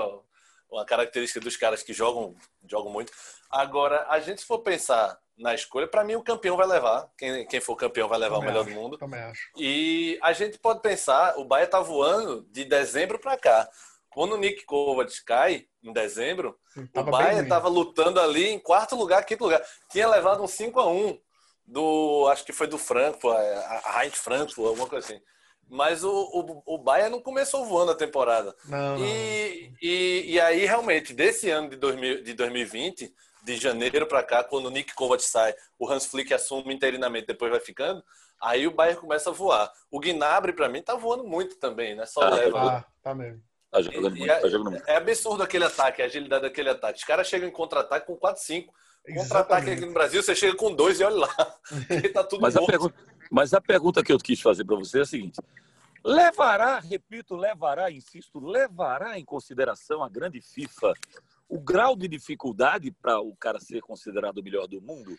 [0.68, 2.34] uma característica dos caras que jogam,
[2.66, 3.12] jogam muito.
[3.48, 7.08] Agora, a gente se for pensar na escolha, para mim o campeão vai levar.
[7.16, 8.98] Quem, quem for campeão vai levar também o melhor acho, do mundo.
[8.98, 9.50] Também acho.
[9.56, 13.68] E a gente pode pensar, o Bahia tá voando de dezembro para cá.
[14.10, 16.58] Quando o Nick Kovac cai, em dezembro,
[16.94, 19.62] o Bahia estava lutando ali em quarto lugar, quinto lugar.
[19.90, 21.18] Tinha levado um 5 a 1
[21.64, 25.22] do, acho que foi do Frankfurt, a Heinz Frankfurt, alguma coisa assim.
[25.68, 28.54] Mas o, o, o Bayern não começou voando a temporada.
[28.64, 29.06] Não, não.
[29.06, 34.42] E, e, e, aí, realmente, desse ano de, 2000, de 2020, de janeiro para cá,
[34.42, 38.02] quando o Nick Kovac sai, o Hans Flick assume interinamente, depois vai ficando,
[38.42, 39.72] aí o Bayern começa a voar.
[39.88, 42.04] O Gnabry, para mim, tá voando muito também, né?
[42.04, 42.58] Só ah, leva.
[42.58, 43.40] Tá, tá mesmo.
[43.70, 44.88] Tá jogando muito, é, tá jogando muito.
[44.88, 46.98] É absurdo aquele ataque, a agilidade daquele ataque.
[46.98, 48.74] Os caras chegam em contra-ataque com 4, 5.
[49.14, 51.28] Contra-ataque aqui no Brasil, você chega com dois e olha lá.
[52.12, 52.94] tá tudo mas, a pergunta,
[53.30, 55.40] mas a pergunta que eu quis fazer para você é a seguinte:
[56.04, 60.92] levará, repito, levará, insisto, levará em consideração a grande FIFA
[61.48, 65.16] o grau de dificuldade para o cara ser considerado o melhor do mundo?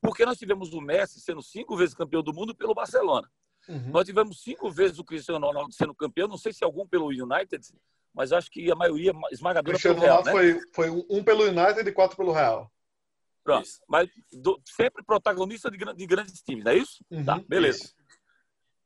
[0.00, 3.28] Porque nós tivemos o Messi sendo cinco vezes campeão do mundo pelo Barcelona.
[3.68, 3.90] Uhum.
[3.90, 7.66] Nós tivemos cinco vezes o Cristiano Ronaldo sendo campeão, não sei se algum pelo United,
[8.12, 10.22] mas acho que a maioria esmagadora Cristiano pelo Real.
[10.22, 10.60] Ronaldo né?
[10.72, 12.70] foi, foi um pelo United e quatro pelo Real.
[13.42, 13.66] Pronto.
[13.66, 13.80] Isso.
[13.86, 17.04] Mas do, sempre protagonista de, de, grandes times, não é isso?
[17.10, 17.84] Uhum, tá, beleza.
[17.84, 17.94] Isso.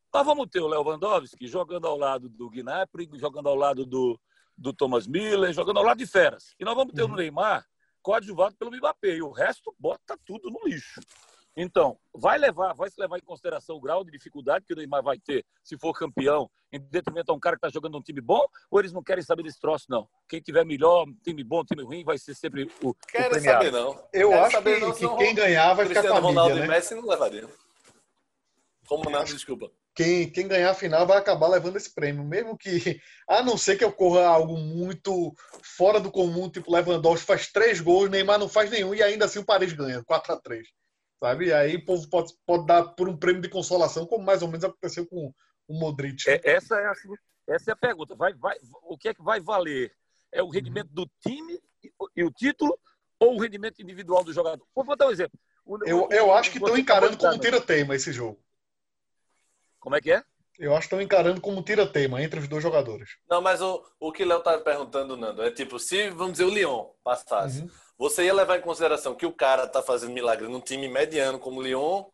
[0.09, 4.19] Então vamos ter o Lewandowski jogando ao lado do Gnabry, jogando ao lado do,
[4.57, 6.55] do Thomas Miller, jogando ao lado de feras.
[6.59, 7.13] E nós vamos ter uhum.
[7.13, 7.65] o Neymar
[8.03, 9.17] coadjuvado pelo Mbappé.
[9.17, 11.01] E o resto bota tudo no lixo.
[11.61, 15.03] Então, vai levar, vai se levar em consideração o grau de dificuldade que o Neymar
[15.03, 18.21] vai ter se for campeão, em detrimento a um cara que está jogando um time
[18.21, 20.09] bom, ou eles não querem saber desse troço, não?
[20.29, 22.95] Quem tiver melhor, time bom, time ruim, vai ser sempre o.
[22.95, 24.01] Querem saber, não.
[24.13, 26.69] Eu Quero acho que, não, que quem ganhar vai ficar com a Ronaldo mídia, e
[26.69, 26.75] né?
[26.77, 27.49] Messi não levaria.
[28.87, 29.69] Como não, desculpa.
[29.97, 33.77] Quem, quem ganhar a final vai acabar levando esse prêmio, mesmo que, a não ser
[33.77, 35.35] que ocorra algo muito
[35.77, 39.41] fora do comum, tipo Lewandowski faz três gols, Neymar não faz nenhum e ainda assim
[39.41, 40.69] o Paris ganha, 4 a 3
[41.21, 41.47] sabe?
[41.47, 44.49] E aí o povo pode, pode dar por um prêmio de consolação, como mais ou
[44.49, 45.33] menos aconteceu com
[45.67, 46.29] o Modric.
[46.29, 46.95] É, essa, é a,
[47.49, 48.15] essa é a pergunta.
[48.15, 49.93] Vai, vai, o que é que vai valer?
[50.33, 51.61] É o rendimento do time
[52.17, 52.79] e o título
[53.19, 54.67] ou o rendimento individual do jogador?
[54.75, 55.39] Vou dar um exemplo.
[55.65, 58.41] O, eu, o, eu acho que estão encarando como tira-teima esse jogo.
[59.79, 60.23] Como é que é?
[60.59, 63.11] Eu acho que estão encarando como tira-teima entre os dois jogadores.
[63.31, 66.51] Não, mas o, o que Léo tá perguntando, Nando, é tipo, se, vamos dizer, o
[66.51, 67.71] Lyon passasse, uhum.
[67.99, 71.59] Você ia levar em consideração que o cara tá fazendo milagre num time mediano como
[71.59, 72.05] o Lyon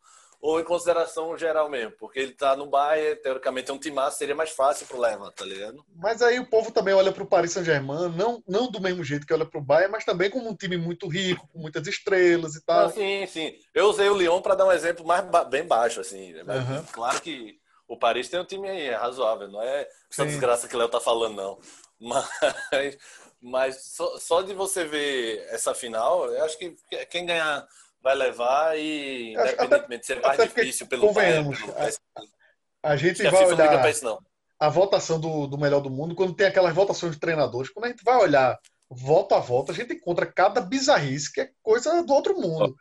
[0.41, 1.91] ou em consideração geral mesmo?
[1.99, 5.31] Porque ele tá no Bayern, teoricamente é um time massa, seria mais fácil pro Leva,
[5.31, 5.83] tá ligado?
[5.95, 9.33] Mas aí o povo também olha pro Paris Saint-Germain, não, não do mesmo jeito que
[9.33, 12.87] olha pro Bayern, mas também como um time muito rico, com muitas estrelas e tal.
[12.87, 13.53] Ah, sim, sim.
[13.73, 16.33] Eu usei o Lyon para dar um exemplo mais ba bem baixo, assim.
[16.33, 16.83] Uhum.
[16.91, 20.75] Claro que o Paris tem um time aí, é razoável, não é essa desgraça que
[20.75, 21.59] o Léo tá falando, não.
[21.99, 22.97] Mas,
[23.41, 26.75] mas só, só, de você ver essa final, eu acho que
[27.09, 27.65] quem ganhar
[28.01, 31.73] vai levar e, independentemente de ser mais difícil pelo convenhamos, pelo...
[31.77, 34.19] A, a gente vai olhar isso,
[34.59, 37.69] a votação do, do melhor do mundo quando tem aquelas votações de treinadores.
[37.69, 38.59] Quando a gente vai olhar
[38.89, 42.75] volta a volta, a gente encontra cada bizarrice que é coisa do outro mundo.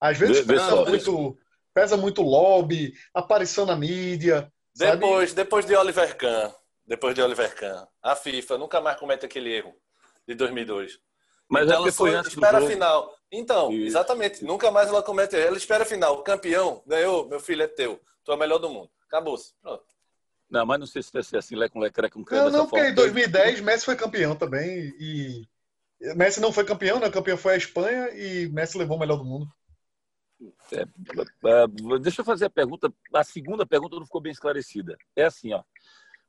[0.00, 1.36] Às vezes pesa muito,
[1.78, 4.52] pesa muito lobby, aparição na mídia.
[4.74, 5.42] Depois, sabe?
[5.44, 6.52] depois de Oliver Kahn,
[6.84, 9.72] depois de Oliver Kahn, a FIFA nunca mais comete aquele erro
[10.26, 10.98] de 2002.
[11.48, 13.14] Mas então, ela foi antes espera a final.
[13.30, 13.86] Então, Isso.
[13.86, 14.44] exatamente.
[14.44, 15.48] Nunca mais ela comete erro.
[15.48, 16.22] Ela espera a final.
[16.22, 18.00] Campeão ganhou, meu filho é teu.
[18.24, 18.90] Tu é o melhor do mundo.
[19.06, 19.54] Acabou-se.
[19.62, 19.84] Pronto.
[20.50, 22.88] Não, mas não sei se vai ser assim, Lé com Lé, com Não, não, porque
[22.88, 25.46] em 2010 Messi foi campeão também e
[26.16, 27.06] Messi não foi campeão, né?
[27.06, 29.48] O campeão foi a Espanha e Messi levou o melhor do mundo.
[30.72, 32.92] É, é, deixa eu fazer a pergunta.
[33.12, 34.96] A segunda pergunta não ficou bem esclarecida.
[35.16, 35.62] É assim, ó.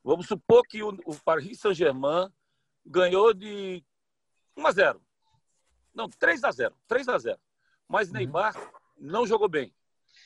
[0.04, 2.32] Vamos supor que o, Paris Saint-Germain
[2.86, 3.84] ganhou de
[4.58, 5.02] 1 a 0.
[5.94, 6.76] Não, 3 a 0.
[6.88, 7.40] 3 a 0.
[7.88, 8.14] Mas uhum.
[8.16, 8.56] Neymar
[8.98, 9.74] não jogou bem.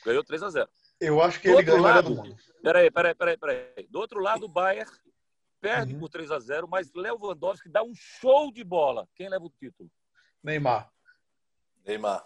[0.06, 0.70] Ganhou 3 a 0.
[1.00, 2.38] Eu acho que do ele ganhou lado, do mundo.
[2.62, 3.88] Peraí, peraí, peraí, peraí.
[3.90, 4.92] Do outro lado, o Bayern
[5.60, 6.00] perde uhum.
[6.00, 9.08] por 3 a 0, mas Lewandowski dá um show de bola.
[9.16, 9.90] Quem leva o título?
[10.44, 10.92] Neymar.
[11.86, 12.26] Neymar.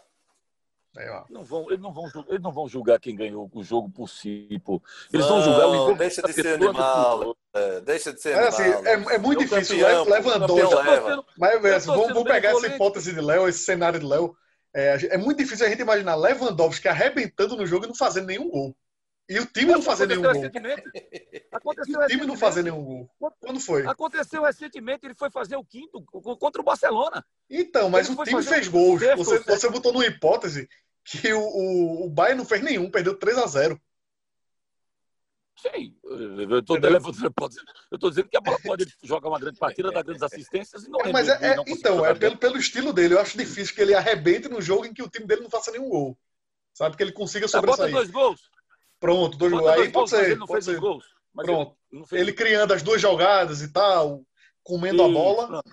[0.98, 1.26] Neymar.
[1.30, 4.48] Não vão, eles, não vão, eles não vão julgar quem ganhou o jogo por si.
[4.66, 4.82] Pô.
[5.14, 5.96] Eles não, vão julgar o jogo.
[5.96, 7.38] Deixa de ser animal.
[7.54, 9.80] É, deixa de ser é, assim, é, é, muito difícil.
[9.80, 10.90] Campeão, Lewandowski.
[10.90, 11.26] Leva.
[11.38, 14.36] Mas assim, vamos, vamos pegar essa hipótese de Léo, esse cenário de Léo.
[14.74, 18.50] É, é, muito difícil a gente imaginar Lewandowski arrebentando no jogo e não fazendo nenhum
[18.50, 18.76] gol.
[19.30, 20.32] E o time não fazer nenhum gol.
[21.52, 23.10] Aconteceu e o time não fazer nenhum gol.
[23.42, 23.86] Quando foi?
[23.86, 26.02] Aconteceu recentemente, ele foi fazer o quinto
[26.40, 27.26] contra o Barcelona.
[27.50, 29.02] Então, mas ele o time fez gols.
[29.18, 30.70] Você, você botou numa hipótese
[31.08, 33.82] que o, o, o Bayern não fez nenhum, perdeu 3 a 0
[35.60, 40.84] Sim, eu estou dizendo que a bola pode jogar uma grande partida, dar grandes assistências
[40.84, 43.16] e não é, mas é, é Então, é pelo, pelo estilo dele.
[43.16, 45.72] Eu acho difícil que ele arrebente no jogo em que o time dele não faça
[45.72, 46.16] nenhum gol.
[46.76, 46.96] Sabe?
[46.96, 47.92] Que ele consiga sobressair.
[47.92, 48.40] Bota dois gols.
[49.00, 49.68] Pronto, dois gols.
[49.68, 50.38] Aí pode ser.
[50.38, 50.80] Pode ser.
[50.80, 51.76] Gols, Pronto.
[51.92, 54.24] Ele, ele, criando as duas jogadas e tal,
[54.62, 55.64] comendo Isso, a bola,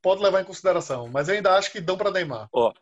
[0.00, 1.08] pode levar em consideração.
[1.08, 2.48] Mas ainda acho que dão para Neymar.
[2.54, 2.72] Ó,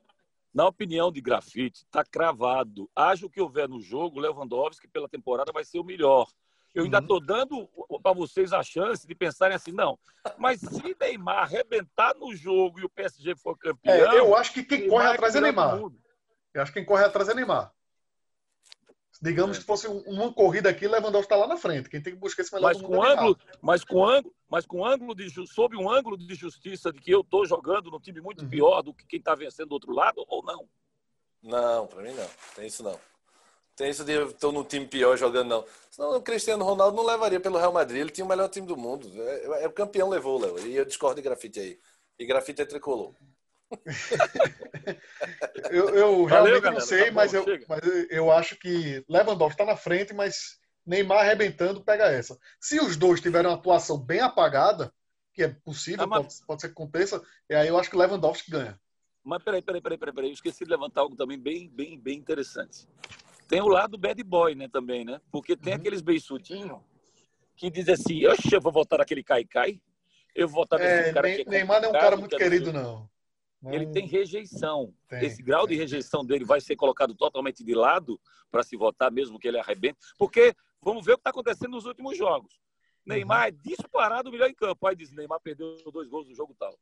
[0.54, 2.88] na opinião de Grafite, está cravado.
[2.94, 6.28] Acho que houver no jogo, Lewandowski pela temporada vai ser o melhor.
[6.72, 7.26] Eu ainda estou uhum.
[7.26, 7.68] dando
[8.02, 9.98] para vocês a chance de pensarem assim, não.
[10.38, 14.12] Mas se Neymar arrebentar no jogo e o PSG for campeão.
[14.12, 15.80] É, eu acho que quem Neymar corre atrás é Neymar.
[16.52, 17.72] Eu acho que quem corre atrás é Neymar.
[19.24, 19.60] Digamos é.
[19.60, 21.88] que fosse uma corrida aqui, Lewandowski está lá na frente.
[21.88, 24.84] Quem tem que buscar esse melhor mas com é ângulo, mas com ângulo, mas com
[24.84, 28.44] ângulo de sob um ângulo de justiça de que eu estou jogando num time muito
[28.44, 28.50] uhum.
[28.50, 30.68] pior do que quem está vencendo do outro lado ou não?
[31.42, 32.28] Não, para mim não.
[32.54, 33.00] Tem isso não.
[33.74, 35.64] Tem isso de estou num time pior jogando, não.
[35.90, 38.02] Senão o Cristiano Ronaldo não levaria pelo Real Madrid.
[38.02, 39.10] Ele tinha o melhor time do mundo.
[39.22, 40.58] É, é o campeão levou, Léo.
[40.66, 41.78] E eu discordo de grafite aí.
[42.18, 43.14] E grafite é tricolor.
[45.70, 49.54] eu, eu Valeu, realmente galera, não sei, tá mas, eu, mas eu acho que Lewandowski
[49.54, 52.38] está na frente, mas Neymar arrebentando pega essa.
[52.60, 54.92] Se os dois tiverem uma atuação bem apagada,
[55.32, 56.22] que é possível, ah, mas...
[56.22, 58.78] pode, pode, ser que aconteça, e aí eu acho que Lewandowski ganha.
[59.22, 60.30] Mas peraí, peraí, peraí, peraí, peraí.
[60.30, 62.86] Eu esqueci de levantar algo também bem, bem, bem interessante.
[63.48, 65.20] Tem o lado bad boy, né, também, né?
[65.30, 65.78] Porque tem uhum.
[65.80, 66.78] aqueles beiçudinhos
[67.56, 69.80] que dizem assim, oxe, eu vou votar naquele Cai-Cai,
[70.34, 72.72] eu vou votar nesse é, cara que é Neymar não é um cara muito querido,
[72.72, 73.08] não.
[73.72, 74.94] Ele tem rejeição.
[75.08, 75.76] Tem, Esse grau tem.
[75.76, 79.58] de rejeição dele vai ser colocado totalmente de lado para se votar, mesmo que ele
[79.58, 79.98] arrebente.
[80.18, 82.60] Porque vamos ver o que está acontecendo nos últimos jogos.
[83.06, 83.48] Neymar uhum.
[83.48, 84.86] é disparado o melhor em campo.
[84.86, 86.78] Aí diz, Neymar perdeu dois gols no jogo tal,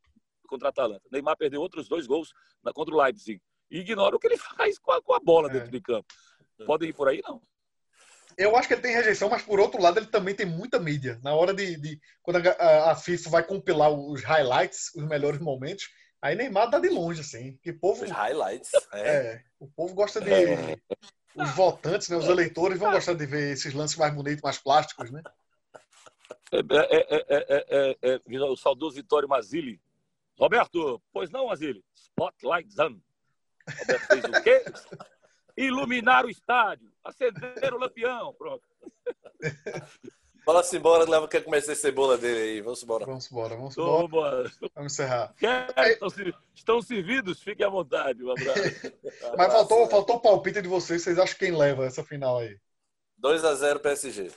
[0.47, 1.03] contra a Atalanta.
[1.11, 3.41] Neymar perdeu outros dois gols na, contra o Leipzig.
[3.71, 5.53] E ignora o que ele faz com a, com a bola é.
[5.53, 6.07] dentro de campo.
[6.67, 7.43] Podem ir por aí, não?
[8.37, 11.19] Eu acho que ele tem rejeição, mas por outro lado ele também tem muita mídia.
[11.23, 15.89] Na hora de, de quando a, a, FIFA vai compilar os highlights, os melhores momentos,
[16.23, 17.59] aí Neymar dá de longe assim.
[17.63, 18.71] Que povo os highlights.
[18.93, 19.17] É.
[19.17, 19.45] é.
[19.59, 20.77] o povo gosta de é.
[21.35, 25.11] os votantes, né, os eleitores vão gostar de ver esses lances mais bonitos, mais plásticos,
[25.11, 25.23] né?
[26.53, 26.59] É,
[26.97, 29.81] é, é, é o saudoso Vitório Mazili.
[30.39, 31.83] Roberto, pois não, Mazili?
[31.95, 32.97] Spotlight Zan.
[33.79, 34.65] Roberto fez o quê?
[35.57, 38.65] iluminar o estádio, acender o lampião, pronto.
[40.45, 42.61] Vamos embora, leva quer começar a cebola dele aí.
[42.61, 43.07] Vamos embora.
[43.07, 44.09] Vamos embora, vamos embora.
[44.09, 45.33] Vamos, vamos encerrar.
[45.39, 46.09] Quer, estão,
[46.55, 47.41] estão, servidos?
[47.41, 48.25] Fiquem à vontade.
[48.25, 48.93] Um abraço.
[49.39, 51.03] Mas faltou, faltou o palpite de vocês.
[51.03, 52.59] Vocês acham quem leva essa final aí?
[53.19, 54.33] 2 a 0 PSG.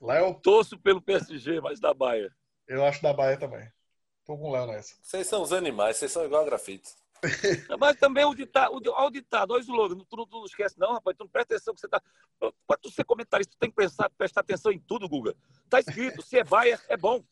[0.00, 0.34] Léo?
[0.42, 2.32] Torço pelo PSG, mas da Bahia.
[2.66, 3.70] Eu acho da Bahia também.
[4.24, 4.94] Tô com o Léo nessa.
[5.02, 6.88] Vocês são os animais, vocês são igual a grafite.
[7.78, 10.94] Mas também o ditado, o, ditado, olha o slogan, tu, tu, tu, não esquece, não,
[10.94, 12.02] rapaz, tu não presta atenção que você tá.
[12.66, 15.34] Para tu ser comentarista, tu tem que pensar, prestar atenção em tudo, Guga.
[15.68, 17.22] Tá escrito, se é Baia, é bom.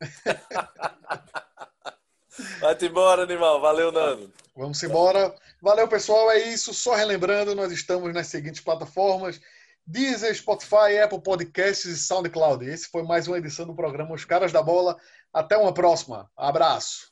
[2.60, 3.60] Vai-te embora, animal.
[3.60, 4.32] Valeu, Nando.
[4.56, 5.34] Vamos embora.
[5.60, 6.30] Valeu, pessoal.
[6.30, 6.72] É isso.
[6.72, 9.40] Só relembrando, nós estamos nas seguintes plataformas:
[9.86, 12.64] Deezer, Spotify, Apple Podcasts e SoundCloud.
[12.64, 14.96] Esse foi mais uma edição do programa Os Caras da Bola.
[15.32, 16.30] Até uma próxima.
[16.36, 17.09] Abraço.